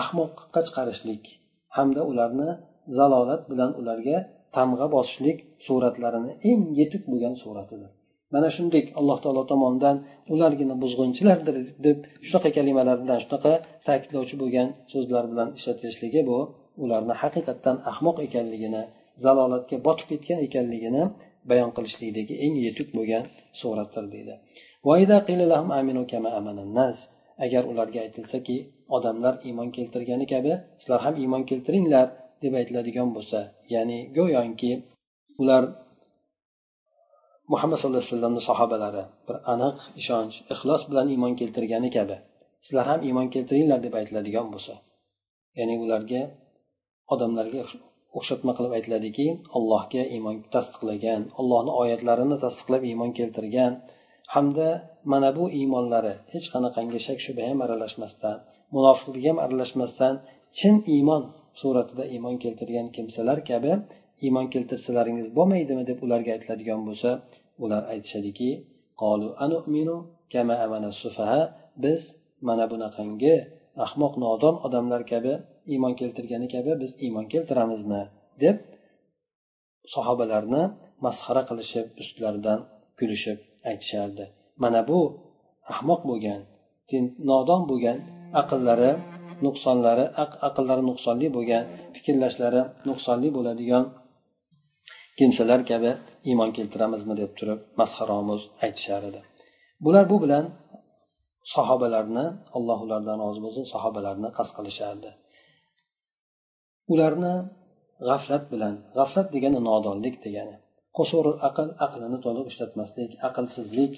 ahmoqqa 0.00 0.60
chiqarishlik 0.66 1.24
hamda 1.76 2.00
ularni 2.10 2.48
zalolat 2.98 3.42
bilan 3.50 3.70
ularga 3.80 4.16
tamg'a 4.56 4.86
bosishlik 4.94 5.38
suratlarini 5.66 6.32
eng 6.50 6.62
yetuk 6.80 7.02
bo'lgan 7.10 7.34
suratidir. 7.42 7.90
Mana 8.34 8.48
shunday 8.56 8.82
alloh 9.00 9.18
taolo 9.24 9.42
tomonidan 9.52 9.96
ulargina 10.34 10.74
buzg'unchilardir 10.82 11.56
deb 11.86 11.98
shunaqa 12.26 12.50
kalimalar 12.58 12.96
bilan 13.04 13.18
shunaqa 13.24 13.52
ta'kidlovchi 13.88 14.36
bo'lgan 14.42 14.68
so'zlar 14.92 15.24
bilan 15.32 15.48
ishlatilishligi 15.58 16.22
bu 16.30 16.38
ularni 16.84 17.14
haqiqatdan 17.22 17.76
ahmoq 17.90 18.16
ekanligini 18.26 18.82
zalolatga 19.24 19.76
botib 19.86 20.06
ketgan 20.12 20.38
ekanligini 20.46 21.02
bayon 21.50 21.70
qilishlikdagi 21.76 22.34
eng 22.44 22.54
yetuk 22.66 22.88
bo'lgan 22.96 23.24
suratdir 23.60 24.04
deydi. 24.14 24.34
Agar 27.44 27.62
ularga 27.72 27.98
aytilsaki 28.06 28.56
odamlar 28.96 29.34
iymon 29.48 29.68
keltirgani 29.76 30.26
kabi 30.32 30.52
sizlar 30.80 31.00
ham 31.06 31.14
iymon 31.22 31.42
keltiringlar. 31.50 32.06
Deb 32.42 32.52
aytiladigan 32.60 33.08
bo'lsa 33.16 33.38
ya'ni 33.74 33.98
go'yoki 34.16 34.72
ular 35.42 35.62
muhammad 37.52 37.76
sallallohu 37.78 38.02
alayhi 38.02 38.14
vasallamni 38.14 38.42
sahobalari 38.50 39.04
bir 39.26 39.36
aniq 39.52 39.76
ishonch 40.00 40.34
ixlos 40.54 40.82
bilan 40.90 41.06
iymon 41.14 41.32
keltirgani 41.40 41.88
kabi 41.96 42.16
sizlar 42.66 42.86
ham 42.90 43.00
iymon 43.08 43.26
keltiringlar 43.34 43.80
deb 43.86 43.94
aytiladigan 44.00 44.46
bo'lsa 44.54 44.74
ya'ni 45.58 45.74
ularga 45.84 46.22
odamlarga 47.14 47.60
o'xshatma 48.18 48.52
qilib 48.56 48.72
aytiladiki 48.78 49.26
allohga 49.58 50.02
iymon 50.14 50.36
tasdiqlagan 50.54 51.20
allohni 51.40 51.72
oyatlarini 51.82 52.36
tasdiqlab 52.44 52.82
iymon 52.90 53.10
keltirgan 53.18 53.72
hamda 54.34 54.68
mana 55.12 55.30
bu 55.38 55.44
iymonlari 55.58 56.14
hech 56.32 56.46
qanaqangi 56.54 56.98
shak 57.06 57.18
shubha 57.26 57.44
ham 57.50 57.58
aralashmasdan 57.66 58.36
munofiqlik 58.74 59.24
ham 59.30 59.38
aralashmasdan 59.44 60.14
chin 60.58 60.74
iymon 60.94 61.22
suratida 61.60 62.04
iymon 62.14 62.36
keltirgan 62.44 62.86
kimsalar 62.96 63.38
kabi 63.50 63.72
iymon 64.26 64.46
keltirsalaringiz 64.54 65.28
bo'lmaydimi 65.38 65.84
deb 65.90 65.98
ularga 66.06 66.30
aytiladigan 66.36 66.80
bo'lsa 66.88 67.10
ular 67.64 67.82
aytishadiki 67.92 68.50
biz 71.84 72.02
mana 72.48 72.64
bunaqangi 72.72 73.34
ahmoq 73.84 74.14
nodon 74.24 74.54
odamlar 74.66 75.02
kabi 75.12 75.32
iymon 75.72 75.94
keltirgani 76.00 76.48
kabi 76.54 76.72
biz 76.82 76.92
iymon 77.04 77.26
keltiramizmi? 77.32 78.02
deb 78.42 78.56
sahobalarni 79.94 80.62
masxara 81.04 81.42
qilishib 81.48 81.86
ustlaridan 82.02 82.58
kulishib 82.98 83.38
aytishardi. 83.70 84.24
Mana 84.62 84.80
bu 84.90 84.98
ahmoq 85.72 86.00
bo'lgan 86.10 86.40
nodon 87.30 87.62
bo'lgan 87.70 87.98
aqllari 88.40 88.90
nuqsonlari 89.44 90.04
aqllari 90.48 90.82
nuqsonli 90.90 91.28
bo'lgan 91.36 91.64
fikrlashlari 91.94 92.62
nuqsonli 92.88 93.28
bo'ladigan 93.36 93.84
kimsalar 95.18 95.60
kabi 95.70 95.90
iymon 96.30 96.50
keltiramizmi 96.56 97.14
deb 97.20 97.30
turib 97.38 97.60
masxaromuz 97.80 98.42
aytishar 98.64 99.02
edi. 99.10 99.20
Bular 99.84 100.04
bu 100.12 100.16
bilan 100.24 100.44
sahobalarni 101.54 102.26
alloh 102.56 102.78
ulardan 102.86 103.16
rozi 103.24 103.40
bo'lsin 103.44 103.64
sahobalarni 103.74 104.28
qasd 104.38 104.52
qilishardi. 104.58 105.10
Ularni 106.92 107.34
g'aflat 108.08 108.44
bilan 108.52 108.74
g'aflat 108.98 109.28
degani 109.34 109.60
nodonlik 109.68 110.16
degani 110.26 110.56
qo'surul 110.96 111.36
aql 111.48 111.68
aqlini 111.86 112.18
to'liq 112.24 112.46
ishlatmaslik 112.52 113.10
aqlsizlik 113.28 113.92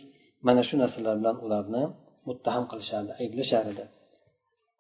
mana 0.46 0.62
shu 0.68 0.74
narsalar 0.82 1.14
bilan 1.20 1.36
ularni 1.46 1.82
muttaham 2.28 2.64
qilishardi 2.70 3.12
ayblashar 3.22 3.64
edi. 3.72 3.84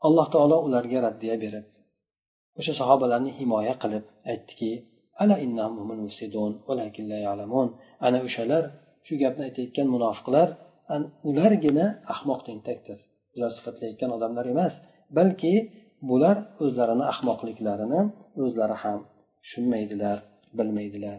Alloh 0.06 0.26
taolo 0.34 0.56
ularga 0.66 0.98
raddiya 1.06 1.36
berib 1.44 1.66
o'sha 2.58 2.72
sahobalarni 2.80 3.30
himoya 3.38 3.74
qilib 3.82 4.04
aytdiki 4.32 4.72
ana 8.06 8.18
o'shalar 8.26 8.64
shu 9.06 9.14
gapni 9.22 9.42
aytayotgan 9.48 9.86
munofiqlar 9.94 10.48
ulargina 11.30 11.86
ahmoq 12.14 12.40
tentakdir. 12.48 12.98
Ular 13.36 13.50
sifatlayotgan 13.58 14.10
odamlar 14.16 14.46
emas 14.54 14.74
balki 15.18 15.52
bular 16.10 16.36
o'zlarini 16.64 17.04
ahmoqliklarini 17.12 18.00
o'zlari 18.44 18.76
ham 18.82 19.00
tushunmaydilar 19.42 20.18
bilmaydilar. 20.58 21.18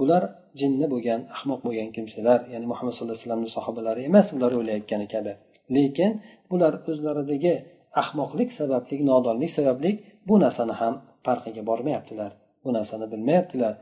Bular 0.00 0.22
jinni 0.60 0.86
bo'lgan 0.92 1.20
ahmoq 1.36 1.60
bo'lgan 1.66 1.88
kimsalar 1.96 2.38
ya'ni 2.52 2.66
muhammad 2.72 2.92
sallallohu 2.94 3.14
alayhi 3.16 3.26
vasallamni 3.26 3.50
sahobalari 3.56 4.00
emas 4.10 4.26
ular 4.36 4.52
o'ylayotgani 4.58 5.06
kabi. 5.14 5.32
Lekin 5.76 6.10
bular 6.50 6.72
o'zlaridagi 6.90 7.54
ahmoqlik 8.02 8.50
sababli 8.58 8.96
nodonlik 9.10 9.50
sababli 9.58 9.90
bu 10.28 10.34
narsani 10.44 10.74
ham 10.80 10.94
farqiga 11.26 11.62
bormayaptilar. 11.70 12.30
Bu 12.64 12.68
narsani 12.76 13.06
bilmayaptilar. 13.12 13.74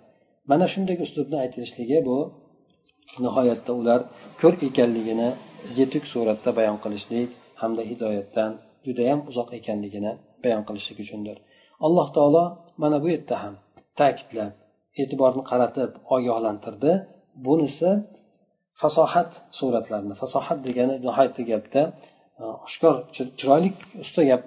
Mana 0.50 0.66
shunday 0.72 0.96
uslubni 1.06 1.36
aytilishligi 1.44 1.98
bu 2.08 2.18
nihoyatda 3.24 3.72
ular 3.80 4.00
ko'r 4.40 4.54
ekanligini 4.68 5.28
yetuk 5.78 6.04
suratda 6.12 6.50
bayon 6.58 6.78
qilishlik 6.84 7.28
hamda 7.60 7.82
hidoyatdan 7.90 8.50
judayam 8.86 9.20
uzoq 9.30 9.48
ekanligini 9.58 10.12
bayon 10.44 10.62
qilishlik 10.68 10.98
uchundir. 11.04 11.36
Alloh 11.86 12.08
taolo 12.16 12.44
mana 12.82 12.96
bu 13.02 13.08
yerda 13.14 13.36
ham 13.42 13.54
ta'kidlab 14.00 14.52
e'tiborni 15.00 15.42
qaratib 15.50 15.90
ogohlantirdi. 16.14 16.92
Bunisi 17.46 17.90
fasohat 18.80 19.30
suratlarni 19.58 20.14
fasohat 20.22 20.58
degani 20.66 20.94
nihoyatda 21.06 21.42
gapda 21.50 21.82
Э, 22.44 22.46
oshkor 22.66 22.94
chiroyli 23.38 23.70
usta 24.04 24.22
gap 24.30 24.42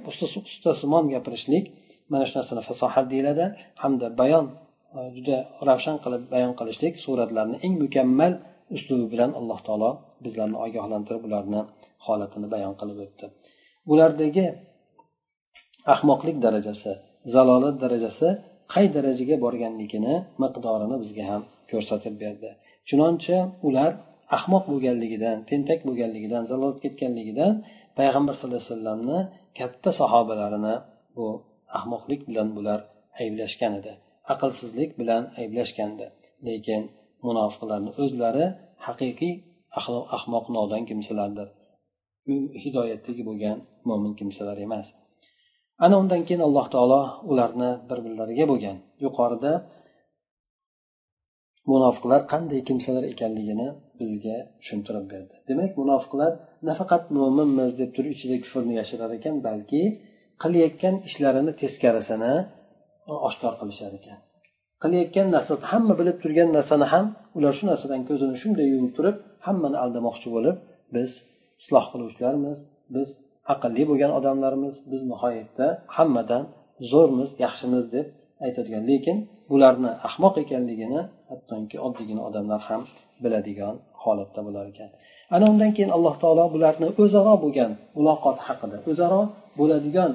ustasimon 0.56 1.06
gapirishlik 1.14 1.66
mana 2.12 2.24
shu 2.28 2.34
narsani 2.40 2.62
fasohat 2.70 3.06
deyiladi. 3.14 3.46
Hamda 3.82 4.08
bayon 4.22 4.46
e, 4.98 5.00
juda 5.16 5.38
ravshan 5.68 5.98
qilib 6.04 6.24
bayon 6.34 6.54
qilishlik 6.60 6.94
suratlarni 7.06 7.58
eng 7.66 7.74
mukammal 7.84 8.34
uslubi 8.76 9.06
bilan 9.14 9.32
alloh 9.40 9.60
taolo 9.68 9.92
bizlarni 10.26 10.58
ogohlantirib 10.66 11.24
ularni 11.28 11.62
holatini 12.06 12.48
bayon 12.54 12.74
qilib 12.80 12.98
o'tdi. 13.06 13.26
Ulardagi 13.92 14.46
ahmoqlik 15.94 16.38
darajasi 16.46 16.92
zalolat 17.36 17.76
darajasi 17.84 18.28
qay 18.74 18.86
darajaga 18.96 19.36
borganligini 19.46 20.16
miqdorini 20.44 20.96
bizga 21.04 21.24
ham 21.32 21.42
ko'rsatib 21.72 22.16
berdi. 22.24 22.50
Chunonchi 22.90 23.36
ular 23.68 23.92
ahmoq 24.38 24.64
bo'lganligidan 24.72 25.38
tentak 25.50 25.80
bo'lganligidan 25.88 26.44
zalolat 26.52 26.80
ketganligidan 26.86 27.54
payg'ambar 27.98 28.34
sallallohu 28.40 28.62
alayhi 28.62 28.74
vasallamni 28.74 29.20
katta 29.60 29.90
sahobalarini 30.00 30.76
bu 31.16 31.28
ahmoqlik 31.78 32.22
bilan 32.30 32.48
bular 32.58 32.80
ayblashgan 33.22 33.74
edi. 33.80 33.94
Aqlsizlik 34.34 34.92
bilan 35.00 35.24
ayblashgandi 35.42 36.06
lekin 36.48 36.82
munofiqlarni 37.26 37.92
o'zlari 38.04 38.46
haqiqiy 38.88 39.34
ahmoq 40.18 40.46
nodon 40.58 40.84
kimsalardir. 40.90 41.48
Hidoyatdagi 42.64 43.24
bo'lgan 43.30 43.58
mo'min 43.90 44.14
kimsalar 44.20 44.58
emas. 44.68 44.88
Ana 45.86 45.96
undan 46.02 46.22
keyin 46.28 46.42
alloh 46.48 46.66
taolo 46.74 47.02
ularni 47.32 47.70
bir 47.90 48.00
birlariga 48.06 48.46
bo'lgan. 48.52 48.78
Yuqorida 49.06 49.52
munofiqlar 51.72 52.22
qanday 52.34 52.62
kimsalar 52.70 53.04
ekanligini 53.14 53.68
bizga 54.00 54.38
tushuntirib 54.62 55.06
berdi. 55.14 55.34
Demak 55.50 55.72
munofiqlar 55.82 56.32
nafaqat 56.70 57.04
mo'minmiz 57.18 57.72
deb 57.82 57.90
turib 57.96 58.12
ichida 58.18 58.36
kufrni 58.44 58.74
yashirar 58.82 59.12
ekan 59.18 59.36
balki 59.48 59.82
qilayotgan 60.44 60.96
ishlarini 61.08 61.52
teskarisini 61.62 62.34
oshkor 63.30 63.54
qilishar 63.62 63.92
ekan. 64.00 64.18
Qilayotgan 64.84 65.28
narsasi 65.36 65.64
hamma 65.72 65.94
bilib 66.00 66.18
turgan 66.24 66.50
narsani 66.58 66.86
ham 66.94 67.06
ular 67.38 67.54
shu 67.58 67.64
narsadan 67.72 68.02
ko'zini 68.10 68.36
shunday 68.42 68.68
yumib 68.74 68.94
turib 68.98 69.16
hammani 69.48 69.78
aldamoqchi 69.84 70.28
bo'lib 70.36 70.56
biz 70.96 71.12
isloh 71.62 71.86
qiluvchilarmiz 71.92 72.58
biz 72.96 73.10
aqlli 73.54 73.84
bo'lgan 73.90 74.12
odamlarmiz 74.20 74.76
biz 74.92 75.02
nihoyatda 75.12 75.68
hammadan 75.98 76.44
zo'rmiz 76.92 77.30
yaxshimiz 77.46 77.86
deb 77.96 78.08
aytadigan. 78.46 78.84
Lekin 78.92 79.18
bularni 79.52 79.92
ahmoq 80.08 80.36
ekanligini 80.44 81.02
hattoki 81.30 81.78
oddiygina 81.88 82.22
odamlar 82.30 82.62
ham 82.70 82.82
biladigan 83.24 83.76
holatda 84.04 84.40
bo'lar 84.48 84.66
ekan. 84.74 84.90
Ana 85.36 85.46
undan 85.52 85.72
keyin 85.76 85.92
alloh 85.98 86.16
taolo 86.24 86.44
bularni 86.56 86.88
o'zaro 87.04 87.34
bo'lgan 87.44 87.72
muloqot 87.98 88.38
haqida 88.48 88.78
o'zaro 88.92 89.22
bo'ladigan 89.60 90.12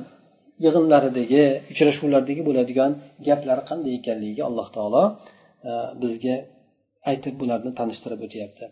yig'inlaridagi 0.64 1.44
uchrashuvlardagi 1.72 2.42
bo'ladigan 2.48 2.90
gaplari 3.26 3.62
qanday 3.70 3.92
ekanligiga 4.00 4.42
alloh 4.50 4.68
taolo 4.76 5.02
e, 5.68 5.70
bizga 6.02 6.36
aytib 7.10 7.34
bularni 7.40 7.70
tanishtirib 7.80 8.20
o'tyapti. 8.26 8.64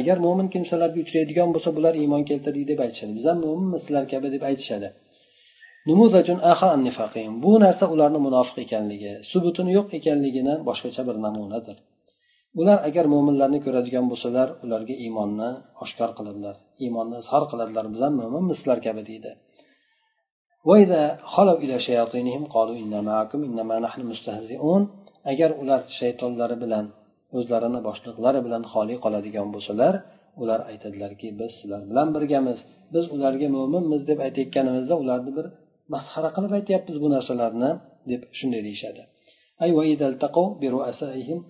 Agar 0.00 0.16
mo'min 0.26 0.48
kimsalarga 0.54 0.98
uchraydigan 1.04 1.48
bo'lsa 1.54 1.70
bular 1.76 1.94
iymon 2.02 2.22
keltirdik 2.30 2.64
deb 2.72 2.78
aytishadi. 2.84 3.12
Biz 3.18 3.24
ham 3.30 3.38
mo'minmiz 3.46 3.80
sizlar 3.84 4.04
kabi 4.12 4.28
deb 4.34 4.42
aytishadi. 4.50 4.88
Bu 7.44 7.52
narsa 7.64 7.84
ularni 7.94 8.20
munofiq 8.26 8.56
ekanligi 8.64 9.12
subutini 9.32 9.70
yo'q 9.78 9.88
ekanligidan 9.98 10.58
boshqacha 10.68 11.02
bir 11.08 11.16
namunadir. 11.24 11.76
Ular 12.60 12.78
agar 12.88 13.04
mo'minlarni 13.14 13.58
ko'radigan 13.66 14.06
bo'lsalar 14.10 14.48
ularga 14.64 14.94
iymonni 15.04 15.50
oshkor 15.84 16.10
qiladilar 16.18 16.56
iymonni 16.84 17.16
izhor 17.22 17.44
qiladilar. 17.50 17.84
Biz 17.92 18.00
ham 18.06 18.14
mo'minmiz 18.20 18.56
sizlar 18.60 18.78
kabi 18.86 19.02
deydi. 19.10 19.30
Agar 25.32 25.50
ular 25.62 25.80
shaytonlari 25.98 26.56
bilan 26.64 26.84
o'zlarini 27.38 27.80
boshliqlari 27.88 28.40
bilan 28.46 28.62
xoli 28.72 28.94
qoladigan 29.04 29.48
bo'lsalar 29.54 29.94
ular 30.42 30.60
aytadilarki 30.70 31.28
biz 31.40 31.50
sizlar 31.58 31.82
bilan 31.90 32.08
birgamiz. 32.16 32.58
Biz 32.94 33.04
ularga 33.14 33.48
mo'minmiz 33.56 34.02
deb 34.10 34.18
aytayotganimizda 34.26 34.94
ularni 35.04 35.32
bir 35.38 35.46
masxara 35.94 36.30
qilib 36.36 36.52
aytyapmiz 36.58 36.96
bu 37.04 37.08
narsalarni 37.14 37.70
deb 38.10 38.22
shunday 38.38 38.62
deyishadi. 38.68 39.02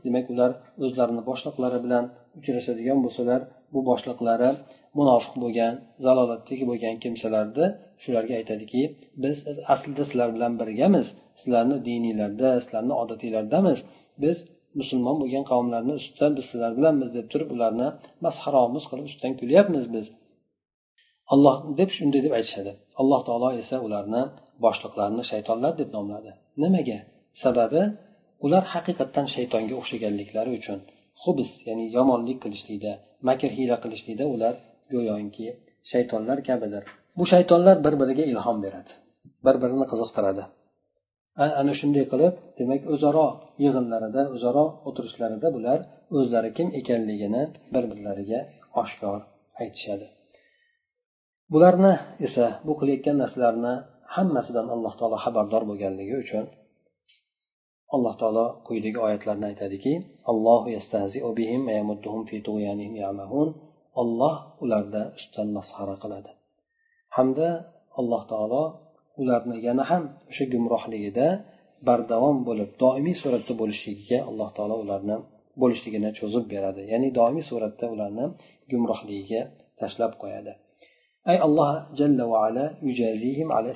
Demak 0.05 0.27
ular 0.33 0.51
o'zlarini 0.85 1.23
boshliqlari 1.31 1.79
bilan 1.85 2.05
uchrashadigan 2.39 2.99
bo'lsalar 3.05 3.41
bu 3.75 3.81
boshliqlari 3.91 4.51
munofiq 4.99 5.35
bo'lgan 5.45 5.75
zalolatdagi 6.07 6.65
bo'lgan 6.71 6.95
kimsalarni 7.05 7.67
shularga 8.03 8.35
aytadiki 8.41 8.83
biz 9.25 9.37
aslida 9.75 10.03
sizlar 10.09 10.29
bilan 10.37 10.53
birgamiz 10.61 11.07
sizlarni 11.41 11.77
diniylarda 11.89 12.49
sizlarni 12.65 12.95
odatinglardamiz 13.03 13.79
biz 14.23 14.37
musulmon 14.81 15.17
bo'lgan 15.23 15.45
qavmlarni 15.51 15.93
ustidan 16.01 16.33
biz 16.39 16.45
sizlar 16.51 16.73
bilanmiz 16.79 17.11
deb 17.17 17.27
turib 17.33 17.51
ularni 17.57 17.89
masxaromiz 18.27 18.85
qilib 18.91 19.07
ustidan 19.11 19.35
kulyapmiz 19.41 19.87
biz. 19.95 20.07
Alloh 21.35 21.57
deb 21.79 21.91
shunday 21.97 22.21
deb 22.27 22.33
aytishadi. 22.39 22.73
Alloh 23.01 23.21
taolo 23.29 23.49
esa 23.63 23.77
ularni 23.87 24.23
boshliqlarini 24.65 25.25
shaytonlar 25.31 25.73
deb 25.81 25.89
nomladi. 25.97 26.31
Nimaga? 26.63 26.99
Sababi 27.43 27.83
ular 28.47 28.65
haqiqatdan 28.75 29.27
shaytonga 29.35 29.75
o'xshaganliklari 29.81 30.51
uchun 30.59 30.79
hubs 31.25 31.51
ya'ni 31.69 31.85
yomonlik 31.97 32.39
qilishlikda 32.45 32.93
makr 33.29 33.51
hiyla 33.57 33.77
qilishlikda 33.85 34.25
ular 34.35 34.55
go'yoki 34.93 35.49
shaytonlar 35.93 36.39
kabidir. 36.49 36.83
Bu 37.19 37.25
shaytonlar 37.33 37.77
bir 37.85 37.95
biriga 38.01 38.25
ilhom 38.33 38.59
beradi 38.65 38.93
bir 39.47 39.57
birini 39.63 39.87
qiziqtiradi 39.93 40.45
ana 41.61 41.73
shunday 41.81 42.05
qilib 42.13 42.35
demak 42.59 42.83
o'zaro 42.95 43.27
yig'inlarida 43.65 44.23
o'zaro 44.35 44.65
o'tirishlarida 44.89 45.49
bular 45.57 45.79
o'zlari 46.19 46.51
kim 46.59 46.69
ekanligini 46.81 47.43
bir 47.75 47.85
birlariga 47.91 48.41
oshkor 48.83 49.21
aytishadi. 49.63 50.07
Bularni 51.53 51.95
esa 52.27 52.47
bu 52.67 52.73
qilayotgan 52.81 53.17
narsalarni 53.23 53.75
hammasidan 54.17 54.67
alloh 54.75 54.95
taolo 55.01 55.17
xabardor 55.25 55.63
bo'lganligi 55.71 56.15
uchun 56.25 56.45
alloh 57.95 58.15
taolo 58.21 58.47
quyidagi 58.67 58.99
oyatlarni 59.07 59.47
aytadiki 59.51 59.93
olloh 64.03 64.35
ularda 64.65 65.03
ustidan 65.19 65.49
masxara 65.57 65.97
qiladi. 66.03 66.31
Hamda 67.17 67.49
alloh 68.01 68.23
taolo 68.33 68.63
ularni 69.23 69.57
yana 69.67 69.85
ham 69.91 70.05
o'sha 70.31 70.45
gumrohligida 70.53 71.27
bardavom 71.89 72.37
bo'lib 72.49 72.71
doimiy 72.83 73.17
suratda 73.23 73.53
bo'lishligiga 73.61 74.19
alloh 74.31 74.49
taolo 74.57 74.77
ularni 74.85 75.17
bo'lishligini 75.63 76.11
cho'zib 76.19 76.45
beradi. 76.53 76.83
Ya'ni 76.93 77.09
doimiy 77.19 77.45
suratda 77.51 77.87
ularni 77.95 78.25
gumrohligiga 78.71 79.43
tashlab 79.81 80.15
qo'yadi. 80.23 80.53
Ay 81.31 81.37
alloh 81.47 81.71
jalla 81.99 82.25
vaala 82.33 82.65
yujazihim 82.87 83.49
ala 83.57 83.71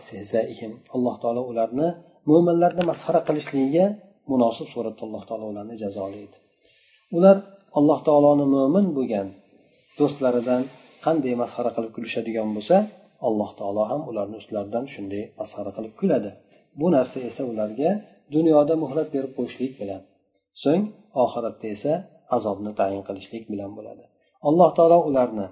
alloh 0.96 1.14
taolo 1.22 1.42
ularni 1.50 1.88
mo'minlarni 2.30 2.82
masxara 2.90 3.20
qilishligiga 3.28 3.86
munosib 4.30 4.66
suratda 4.74 5.02
alloh 5.06 5.22
taolo 5.28 5.44
ularni 5.52 5.74
jazolaydi. 5.82 6.36
Ular 7.16 7.36
alloh 7.78 7.98
taoloni 8.06 8.46
mo'min 8.56 8.86
bo'lgan 8.96 9.26
do'stlaridan 9.98 10.62
qanday 11.04 11.34
masxara 11.42 11.70
qilib 11.76 11.92
kulishadigan 11.96 12.48
bo'lsa 12.56 12.76
alloh 13.28 13.50
taolo 13.60 13.82
ham 13.90 14.00
ularni 14.10 14.36
ustlaridan 14.42 14.84
shunday 14.94 15.22
masxara 15.40 15.70
qilib 15.76 15.92
kuladi. 16.00 16.30
Bu 16.80 16.86
narsa 16.94 17.18
esa 17.28 17.42
ularga 17.52 17.90
dunyoda 18.34 18.74
muhlat 18.82 19.08
berib 19.14 19.32
qo'yishlik 19.38 19.72
bilan 19.80 20.00
so'ng 20.64 20.84
oxiratda 21.24 21.66
esa 21.76 21.92
azobni 22.36 22.72
tayin 22.80 23.02
qilishlik 23.08 23.44
bilan 23.52 23.70
bo'ladi. 23.78 24.04
Alloh 24.48 24.70
taolo 24.78 24.98
ularni 25.10 25.46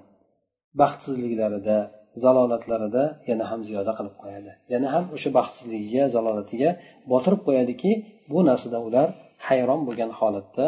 baxtsizliklarida 0.81 1.77
zalolatlarida 2.23 3.03
yana 3.29 3.45
ham 3.51 3.61
ziyoda 3.67 3.91
qilib 3.97 4.15
qo'yadi. 4.21 4.51
Yana 4.73 4.87
ham 4.93 5.05
o'sha 5.15 5.29
baxtsizligiga 5.37 6.03
zalolatiga 6.15 6.69
botirib 7.11 7.41
qo'yadiki 7.47 7.91
bu 8.31 8.39
narsada 8.49 8.79
ular 8.87 9.07
hayron 9.47 9.81
bo'lgan 9.87 10.11
holatda 10.19 10.65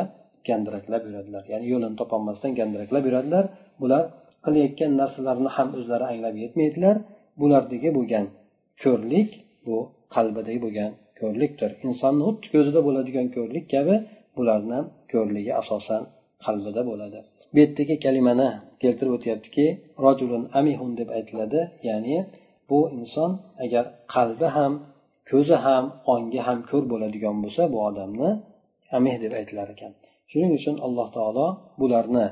gandiraklab 0.47 1.01
yuradilar. 1.07 1.43
Ya'ni 1.51 1.65
yo'lini 1.73 1.95
topolmasdan 2.01 2.51
gandiraklab 2.59 3.03
yuradilar. 3.09 3.45
Bular 3.81 4.03
qilayotgan 4.45 4.91
narsalarini 5.01 5.51
ham 5.57 5.69
o'zlari 5.77 6.05
anglab 6.11 6.35
yetmaydilar. 6.43 6.95
Bulardagi 7.41 7.89
bo'lgan 7.97 8.25
ko'rlik 8.83 9.29
bu 9.65 9.77
qalbidagi 10.15 10.59
bo'lgan 10.65 10.91
ko'rlikdir. 11.19 11.71
Insonni 11.87 12.21
xuddi 12.27 12.47
ko'zida 12.55 12.79
bo'ladigan 12.87 13.27
ko'rlik 13.35 13.65
kabi 13.73 13.95
bularni 14.37 14.79
ko'rligi 15.13 15.51
asosan 15.61 16.01
qalbida 16.45 16.81
bo'ladi. 16.89 17.19
Bu 17.51 17.57
yerdagi 17.63 17.95
kalimani 18.05 18.49
keltirib 18.81 19.13
o'tyaptiki 19.17 19.65
rojulun 20.05 20.43
amihun 20.59 20.91
deb 20.99 21.09
aytiladi 21.17 21.61
ya'ni 21.89 22.17
bu 22.69 22.79
inson 22.97 23.31
agar 23.63 23.85
qalbi 24.13 24.47
ham 24.57 24.73
ko'zi 25.31 25.57
ham 25.65 25.85
ongi 26.13 26.39
ham 26.47 26.59
ko'r 26.69 26.83
bo'ladigan 26.91 27.35
bo'lsa 27.43 27.61
bu 27.73 27.77
odamni 27.89 28.29
amih 28.97 29.15
deb 29.23 29.33
aytilar 29.39 29.67
ekan. 29.75 29.91
Shuning 30.29 30.51
uchun 30.59 30.75
alloh 30.85 31.07
taolo 31.15 31.47
bularni 31.81 32.25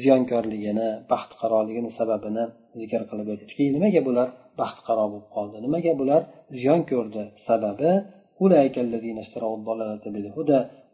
ziyonkorligini 0.00 0.88
baxtiqaroligini 1.12 1.90
sababini 1.98 2.44
zikr 2.80 3.02
qilib 3.10 3.28
o'tdiki 3.34 3.64
nimaga 3.76 4.00
bular 4.08 4.28
baxtiqaro 4.60 5.04
bo'lib 5.12 5.28
qoldi? 5.36 5.56
Nimaga 5.66 5.92
bular 6.00 6.22
ziyon 6.58 6.80
ko'rdi? 6.90 7.22
Sababi 7.46 7.92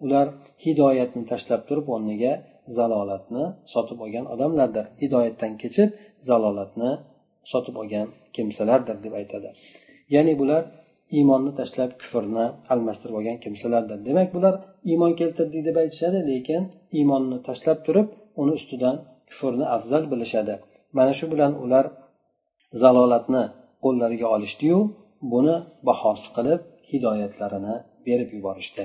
ular 0.05 0.27
hidoyatni 0.65 1.23
tashlab 1.31 1.61
turib 1.69 1.87
o'rniga 1.95 2.33
zalolatni 2.79 3.45
sotib 3.73 3.99
olgan 4.05 4.27
odamlardir. 4.35 4.85
Hidoyatdan 5.03 5.53
kechib 5.63 5.89
zalolatni 6.29 6.91
sotib 7.53 7.77
olgan 7.83 8.07
kimsalardir 8.37 8.97
deb 9.05 9.13
aytadi. 9.21 9.49
Ya'ni 10.15 10.35
bular 10.41 10.63
iymonni 11.19 11.53
tashlab 11.61 11.91
kufrni 12.01 12.47
almashtirib 12.73 13.17
olgan 13.21 13.39
kimsalardir. 13.45 13.99
Demak 14.09 14.29
bular 14.37 14.55
iymon 14.91 15.13
keltirdik 15.21 15.63
deb 15.69 15.77
aytishadi 15.83 16.19
lekin 16.31 16.63
iymonni 16.99 17.39
tashlab 17.49 17.79
turib 17.87 18.09
uni 18.41 18.53
ustidan 18.59 18.97
kufrni 19.31 19.67
afzal 19.77 20.05
bilishadi. 20.13 20.55
Mana 20.97 21.13
shu 21.19 21.27
bilan 21.33 21.53
ular 21.65 21.85
zalolatni 22.83 23.43
qo'llariga 23.85 24.27
olishdiyu 24.37 24.79
buni 25.33 25.57
bahosi 25.89 26.29
qilib 26.37 26.61
hidoyatlarini 26.91 27.75
berib 28.07 28.31
yuborishdi. 28.37 28.85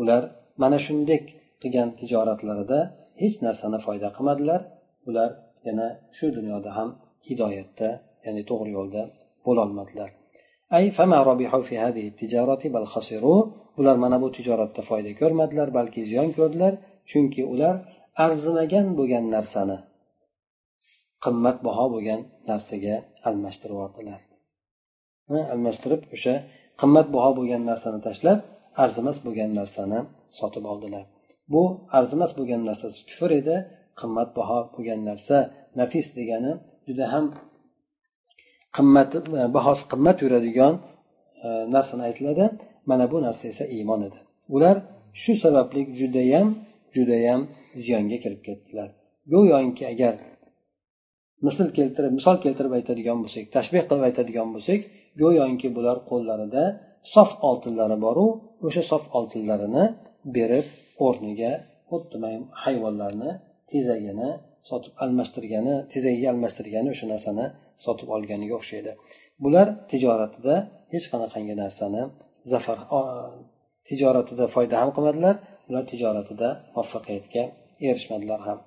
Ular 0.00 0.22
mana 0.62 0.78
shunday 0.86 1.20
qilgan 1.62 1.88
tijoratlarida 2.00 2.80
hech 3.22 3.36
narsani 3.46 3.78
foyda 3.86 4.08
qilmadilar. 4.16 4.60
Ular 5.08 5.30
yana 5.66 5.86
shu 6.16 6.26
dunyoda 6.36 6.70
ham 6.78 6.88
hidoyatda 7.26 7.88
ya'ni 8.24 8.42
to'g'ri 8.50 8.70
yo'lda 8.78 9.02
bo'lolmadilar. 9.46 10.10
Ular 13.80 13.96
mana 14.04 14.16
bu 14.22 14.28
tijoratda 14.36 14.82
foyda 14.90 15.10
ko'rmadilar 15.20 15.68
balki 15.78 16.00
ziyon 16.10 16.28
ko'rdilar 16.38 16.74
chunki 17.10 17.42
ular 17.52 17.74
arzimagan 18.24 18.86
bo'lgan 18.98 19.24
narsani 19.34 19.78
qimmatbaho 21.24 21.84
bo'lgan 21.94 22.20
narsaga 22.50 22.96
almashtirib 23.28 23.76
yubordilar 23.76 24.20
almashtirib 25.54 26.02
o'sha 26.14 26.34
qimmatbaho 26.80 27.30
bo'lgan 27.38 27.62
narsani 27.70 28.00
tashlab 28.06 28.38
arzimas 28.84 29.18
bo'lgan 29.26 29.50
narsani 29.60 29.98
sotib 30.38 30.64
oldilar. 30.72 31.04
Bu 31.52 31.62
arzimas 31.98 32.32
bo'lgan 32.38 32.62
narsasi 32.70 32.98
kufr 33.10 33.30
edi 33.40 33.56
qimmatbaho 34.00 34.58
bo'lgan 34.74 35.00
narsa 35.10 35.36
nafis 35.80 36.06
degani 36.18 36.52
juda 36.86 37.06
ham 37.14 37.24
qimmati 38.76 39.18
bahosi 39.56 39.84
qimmat 39.92 40.16
yuradigan 40.24 40.74
e, 41.46 41.48
narsani 41.74 42.02
aytiladi. 42.08 42.44
Mana 42.90 43.04
bu 43.12 43.16
narsa 43.26 43.44
esa 43.52 43.64
iymon 43.76 44.00
edi. 44.08 44.18
Ular 44.54 44.76
shu 45.22 45.32
sababli 45.44 45.82
judayam 46.00 46.48
judayam 46.96 47.40
ziyonga 47.82 48.18
kirib 48.24 48.40
ketdilar. 48.48 48.88
Go'yoki 49.32 49.84
agar 49.92 50.14
misl 51.46 51.68
keltirib 51.78 52.12
misol 52.18 52.36
keltirib 52.44 52.72
aytadigan 52.78 53.18
bo'lsak 53.24 53.44
tashbeh 53.56 53.82
qilib 53.88 54.04
aytadigan 54.08 54.48
bo'lsak 54.54 54.80
go'yoki 55.20 55.68
bular 55.76 55.96
qo'llarida 56.10 56.64
sof 57.14 57.30
oltinlari 57.48 57.96
boru 58.06 58.26
o'sha 58.66 58.82
sof 58.90 59.04
oltinlarini 59.18 59.84
berib 60.36 60.66
o'rniga 61.06 61.52
xuddi 61.90 62.30
hayvonlarni 62.64 63.30
tezagini 63.70 64.30
sotib 64.70 64.92
almashtirgani 65.04 65.74
tezagiga 65.92 66.28
almashtirgani 66.34 66.88
o'sha 66.94 67.06
narsani 67.12 67.46
sotib 67.84 68.08
olganiga 68.16 68.54
o'xshaydi. 68.60 68.92
Bular 69.44 69.66
tijoratida 69.90 70.54
hech 70.92 71.06
qanaqangi 71.12 71.54
narsani 71.62 72.02
zafar 72.52 72.78
tijoratida 73.88 74.44
foyda 74.54 74.76
ham 74.82 74.90
qilmadilar 74.96 75.34
ular 75.68 75.84
tijoratida 75.92 76.48
muvaffaqiyatga 76.74 77.42
erishmadilar 77.88 78.40
ham. 78.48 78.58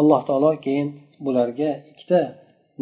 Alloh 0.00 0.20
taolo 0.28 0.50
keyin 0.66 0.88
bularga 1.26 1.70
ikkita 1.90 2.20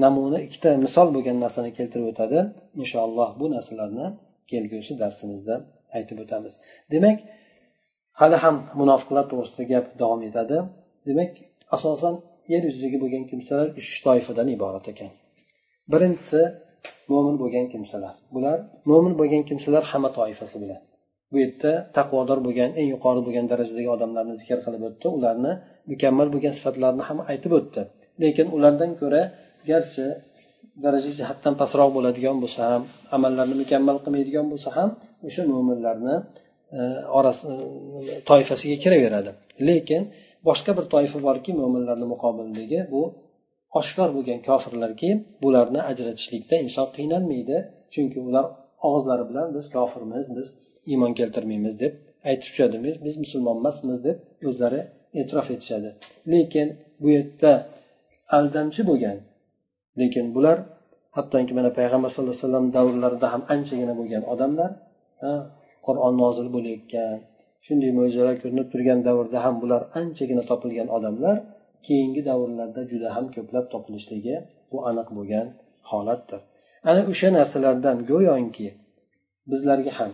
namuna 0.03 0.39
ikkita 0.47 0.71
misol 0.87 1.09
bo'lgan 1.17 1.37
narsani 1.45 1.71
keltirib 1.79 2.07
o'tadi. 2.13 2.39
Inshaalloh 2.83 3.31
bu 3.41 3.47
narsalarni 3.55 4.07
kelgusi 4.51 4.93
darsimizda 5.03 5.55
aytib 5.97 6.19
o'tamiz. 6.25 6.53
Demak 6.95 7.17
hali 8.21 8.37
ham 8.45 8.57
munofiqlar 8.81 9.25
to'g'risida 9.31 9.65
gap 9.73 9.87
davom 10.01 10.21
etadi. 10.29 10.57
Demak 11.09 11.31
asosan 11.77 12.15
yer 12.53 12.63
yuzidagi 12.69 12.97
bo'lgan 13.03 13.25
kimsalar 13.31 13.67
uch 13.81 13.93
toifadan 14.07 14.49
iborat 14.57 14.87
ekan. 14.93 15.11
Birinchisi 15.93 16.41
mo'min 17.13 17.37
bo'lgan 17.43 17.67
kimsalar. 17.73 18.15
Bular 18.35 18.59
mo'min 18.91 19.15
bo'lgan 19.21 19.43
kimsalar 19.49 19.83
hamma 19.91 20.11
toifasi 20.19 20.57
bilan. 20.63 20.81
Bu 21.31 21.37
yerda 21.45 21.73
taqvodor 21.97 22.39
bo'lgan 22.47 22.71
eng 22.81 22.89
yuqori 22.95 23.21
bo'lgan 23.27 23.47
darajadagi 23.53 23.89
odamlarni 23.97 24.35
zikr 24.41 24.59
qilib 24.67 24.83
o'tdi. 24.89 25.07
Ularni 25.17 25.53
mukammal 25.93 26.29
bo'lgan 26.35 26.55
sifatlarini 26.59 27.05
ham 27.09 27.19
aytib 27.33 27.53
o'tdi. 27.59 27.81
Lekin 28.23 28.47
ulardan 28.57 28.91
ko'ra 29.01 29.23
garchi 29.71 30.07
daraja 30.85 31.11
jihatdan 31.19 31.55
pastroq 31.61 31.91
bo'ladigan 31.97 32.37
bo'lsa 32.43 32.61
ham 32.73 32.83
amallarni 33.17 33.57
mukammal 33.63 33.97
qilmaydigan 34.05 34.47
bo'lsa 34.53 34.69
ham 34.79 34.91
o'sha 35.29 35.43
mo'minlarni 35.53 36.17
e, 36.79 36.81
orasi 37.19 37.45
e, 38.13 38.15
toifasiga 38.29 38.77
kiraveradi. 38.85 39.31
Lekin 39.69 40.03
boshqa 40.49 40.71
bir 40.79 40.85
toifa 40.95 41.19
borki 41.29 41.51
mo'minlarni 41.61 42.07
muqobilidagi 42.13 42.81
bu 42.93 43.03
oshkor 43.79 44.09
bo'lgan 44.17 44.39
kofirlarki 44.49 45.11
bularni 45.43 45.81
ajratishlikda 45.91 46.55
inson 46.65 46.87
qiynalmaydi. 46.97 47.57
Chunki 47.95 48.19
ular 48.29 48.47
og'izlari 48.87 49.25
bilan 49.31 49.47
biz 49.57 49.67
kofirmiz 49.77 50.27
biz 50.37 50.47
iymon 50.93 51.13
keltirmaymiz 51.19 51.75
deb 51.83 51.93
aytib 52.29 52.49
tushadi. 52.53 52.77
Biz 53.07 53.15
musulmon 53.23 53.57
emasmiz 53.63 53.99
deb 54.07 54.17
o'zlari 54.49 54.81
e'tirof 55.21 55.49
etishadi. 55.55 55.91
Lekin 56.33 56.69
bu 57.03 57.09
yerda 57.17 57.53
aldamchi 58.37 58.83
bo'lgan 58.91 59.19
lekin 60.01 60.27
bular 60.37 60.59
hattoki 61.17 61.53
mana 61.59 61.71
payg'ambar 61.79 62.09
sallallohu 62.11 62.35
alayhi 62.37 62.47
vasallam 62.47 62.67
davrlarida 62.77 63.27
ham 63.35 63.43
anchagina 63.55 63.95
bo'lgan 64.01 64.23
odamlar 64.33 64.71
qur'on 65.87 66.15
nozil 66.23 66.47
bo'layotgan 66.57 67.17
shunday 67.67 67.91
mo'jizalar 67.99 68.35
ko'rinib 68.43 68.69
turgan 68.73 68.99
davrda 69.09 69.39
ham 69.45 69.55
bular 69.63 69.83
anchagina 70.01 70.43
topilgan 70.51 70.89
odamlar 70.97 71.37
keyingi 71.87 72.23
davrlarda 72.31 72.83
juda 72.91 73.09
ham 73.17 73.27
ko'plab 73.35 73.65
topilishligi 73.75 74.37
bu 74.71 74.79
aniq 74.91 75.09
bo'lgan 75.17 75.47
holatdir. 75.91 76.41
Ana 76.91 77.03
o'sha 77.13 77.29
narsalardan 77.39 77.97
go'yoki 78.11 78.69
bizlarga 79.51 79.93
ham 79.99 80.13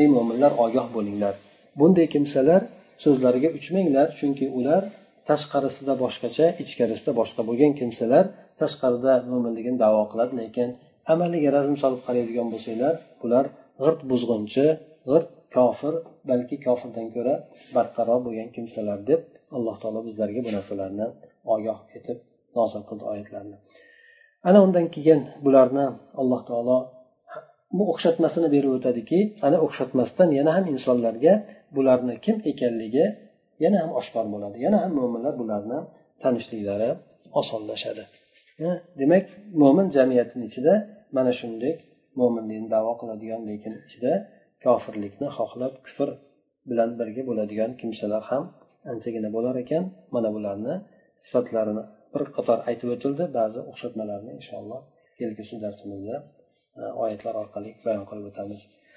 ey 0.00 0.06
mo'minlar 0.14 0.52
ogoh 0.64 0.86
bo'linglar. 0.96 1.34
Bunday 1.78 2.06
kimsalar 2.14 2.62
so'zlariga 3.04 3.48
uchmanglar 3.58 4.08
chunki 4.18 4.46
ular 4.58 4.82
tashqarisida 5.28 5.94
boshqacha 6.04 6.46
ichkarisida 6.64 7.12
boshqa 7.20 7.42
bo'lgan 7.48 7.72
kimsalar 7.80 8.24
tashqarida 8.60 9.12
mo'minligini 9.30 9.78
davo 9.84 10.02
qiladi 10.12 10.34
lekin 10.42 10.68
amaliga 11.12 11.50
razm 11.56 11.76
solib 11.82 12.00
qaraydigan 12.06 12.48
bo'lsanglar 12.54 12.94
bular 13.22 13.44
g'irt 13.82 14.00
buzg'unchi 14.10 14.66
g'irt 15.10 15.28
kofir 15.56 15.94
balki 16.30 16.56
kofirdan 16.66 17.06
ko'ra 17.14 17.34
battarroq 17.76 18.20
bo'lgan 18.26 18.48
kimsalar 18.56 18.98
deb 19.10 19.20
alloh 19.56 19.76
taolo 19.82 20.00
bizlarga 20.06 20.40
bu 20.46 20.50
narsalarni 20.56 21.06
ogoh 21.54 21.78
etib 21.98 22.18
nozil 22.56 22.82
qildi 22.88 23.04
oyatlarni. 23.12 23.56
Ana 24.48 24.58
undan 24.66 24.86
keyin 24.94 25.20
bularni 25.44 25.86
alloh 26.20 26.40
taolo 26.48 26.78
bu 27.76 27.84
o'xshatmasini 27.92 28.48
berib 28.54 28.72
o'tadiki 28.78 29.18
ana 29.46 29.58
o'xshatmasdan 29.66 30.28
yana 30.38 30.50
ham 30.56 30.64
insonlarga 30.74 31.34
bularni 31.76 32.14
kim 32.24 32.36
ekanligi 32.50 33.04
yana 33.64 33.76
ham 33.82 33.90
oshkor 34.00 34.26
bo'ladi. 34.34 34.56
Yana 34.66 34.78
ham 34.82 34.92
mo'minlar 35.00 35.34
bularni 35.40 35.78
tanishliklari 36.22 36.90
osonlashadi. 37.40 38.04
Demak 39.00 39.24
mo'min 39.62 39.86
jamiyatini 39.96 40.44
ichida 40.50 40.74
mana 41.16 41.32
shunday 41.40 41.74
mo'minlikni 42.20 42.68
davo 42.74 42.92
qiladigan 43.00 43.40
lekin 43.50 43.74
ichida 43.86 44.12
kofirlikni 44.64 45.28
xohlab 45.36 45.74
kufr 45.86 46.08
bilan 46.70 46.90
birga 46.98 47.22
bo'ladigan 47.28 47.70
kimsalar 47.80 48.22
ham 48.30 48.44
anchagina 48.92 49.28
bo'lar 49.36 49.54
ekan. 49.64 49.84
Mana 50.14 50.28
bularni 50.36 50.74
sifatlarini 51.24 51.84
bir 52.12 52.22
qator 52.36 52.58
aytib 52.68 52.88
o'tildi. 52.94 53.24
Ba'zi 53.38 53.60
o'xshatmalarni 53.70 54.30
inshaalloh 54.38 54.80
kelgusi 55.18 55.54
darsimizda 55.64 56.16
e, 56.80 56.82
oyatlar 57.02 57.34
orqali 57.42 57.70
bayon 57.86 58.04
qilib 58.10 58.26
o'tamiz. 58.30 58.60